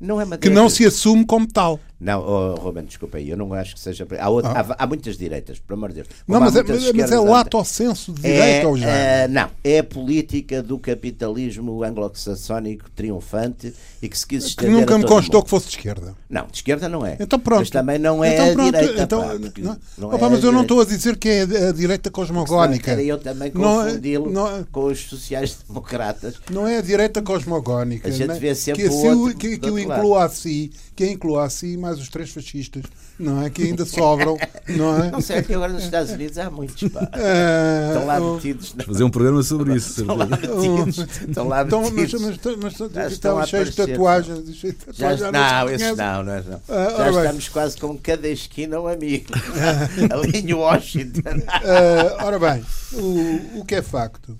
[0.01, 1.79] não é que não se assume como tal.
[1.99, 4.07] Não, oh, Ruben, desculpa aí, eu não acho que seja.
[4.17, 4.75] Há, outra, ah.
[4.79, 6.07] há, há, muitas direitas, pelo amor de Deus.
[6.25, 8.87] Como não, mas, é, mas, mas é lato ao senso de direita ou já?
[8.87, 14.73] É, não, é a política do capitalismo anglo-saxónico triunfante e que se quis estender.
[14.73, 16.15] Que nunca me constou que fosse de esquerda.
[16.29, 17.17] Não, de esquerda não é.
[17.19, 17.59] Então pronto.
[17.59, 19.03] Mas também não é então, pronto, a direita.
[19.03, 21.71] Então, pá, não, não opa, é mas eu não estou a dizer que é a
[21.73, 22.95] direita cosmogónica.
[22.95, 26.35] Não, eu também confundi-lo é- com os sociais-democratas.
[26.49, 28.07] Não é a direita cosmogónica.
[28.07, 31.45] A gente vê sempre que, o outro, que, que o inclua a si, que inclua
[31.45, 32.83] a si mais os três fascistas
[33.19, 33.49] não é?
[33.49, 34.37] Que ainda sobram,
[34.69, 35.11] não é?
[35.11, 37.09] Não sei, que agora nos Estados Unidos há muitos, pá.
[37.19, 38.73] É, estão lá metidos.
[38.75, 38.83] Na...
[38.85, 40.97] Fazer um programa sobre isso, Estão lá metidos.
[41.27, 42.21] Estão lá metidos.
[42.21, 44.55] Mas, mas, mas estão cheios de tatuagens.
[44.55, 46.61] Cheio de tatuagens já, não, não esse não, não, não.
[46.69, 49.33] Ah, já estamos quase com cada esquina um amigo.
[50.09, 51.39] Ali em Washington.
[51.39, 54.37] Uh, ora bem, o, o que é facto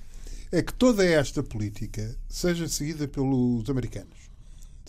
[0.52, 4.29] é que toda esta política seja seguida pelos americanos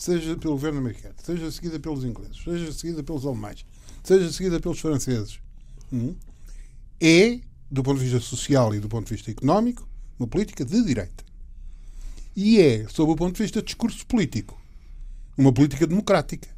[0.01, 3.67] seja pelo governo americano, seja seguida pelos ingleses, seja seguida pelos alemães,
[4.03, 5.39] seja seguida pelos franceses,
[5.93, 6.15] hum,
[6.99, 7.39] é,
[7.71, 9.87] do ponto de vista social e do ponto de vista económico,
[10.19, 11.23] uma política de direita.
[12.35, 14.59] E é, sob o ponto de vista de discurso político,
[15.37, 16.49] uma política democrática.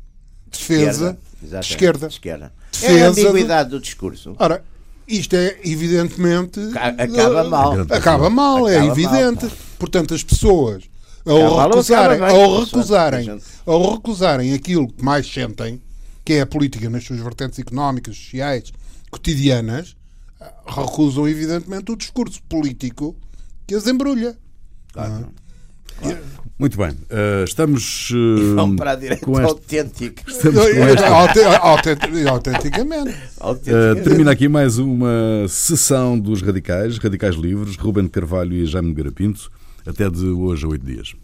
[0.46, 1.58] Defesa esquerda.
[1.58, 2.06] de esquerda.
[2.06, 2.52] esquerda.
[2.70, 4.36] Defesa é a ambiguidade do discurso.
[4.38, 4.64] Ora,
[5.08, 6.60] isto é evidentemente.
[6.76, 7.80] Acaba mal.
[7.90, 9.46] Acaba mal, é acaba é evidente.
[9.46, 9.56] Mal.
[9.78, 10.91] Portanto, as pessoas
[11.24, 15.80] ao recusarem, ao, recusarem, ao recusarem aquilo que mais sentem,
[16.24, 18.72] que é a política nas suas vertentes económicas, sociais,
[19.10, 19.96] cotidianas,
[20.66, 23.16] recusam evidentemente o discurso político
[23.66, 24.36] que as embrulha.
[24.92, 25.28] Claro.
[26.00, 26.18] Claro.
[26.58, 28.10] Muito bem, uh, estamos.
[28.10, 29.44] Uh, Vão para a direita com este...
[29.44, 30.22] autêntica.
[30.30, 31.04] Estamos com este...
[32.28, 33.16] Autenticamente.
[33.40, 39.50] Uh, termina aqui mais uma sessão dos Radicais, Radicais Livres, Ruben Carvalho e Jaime Garapinto.
[39.86, 41.14] Até de hoje a oito dias.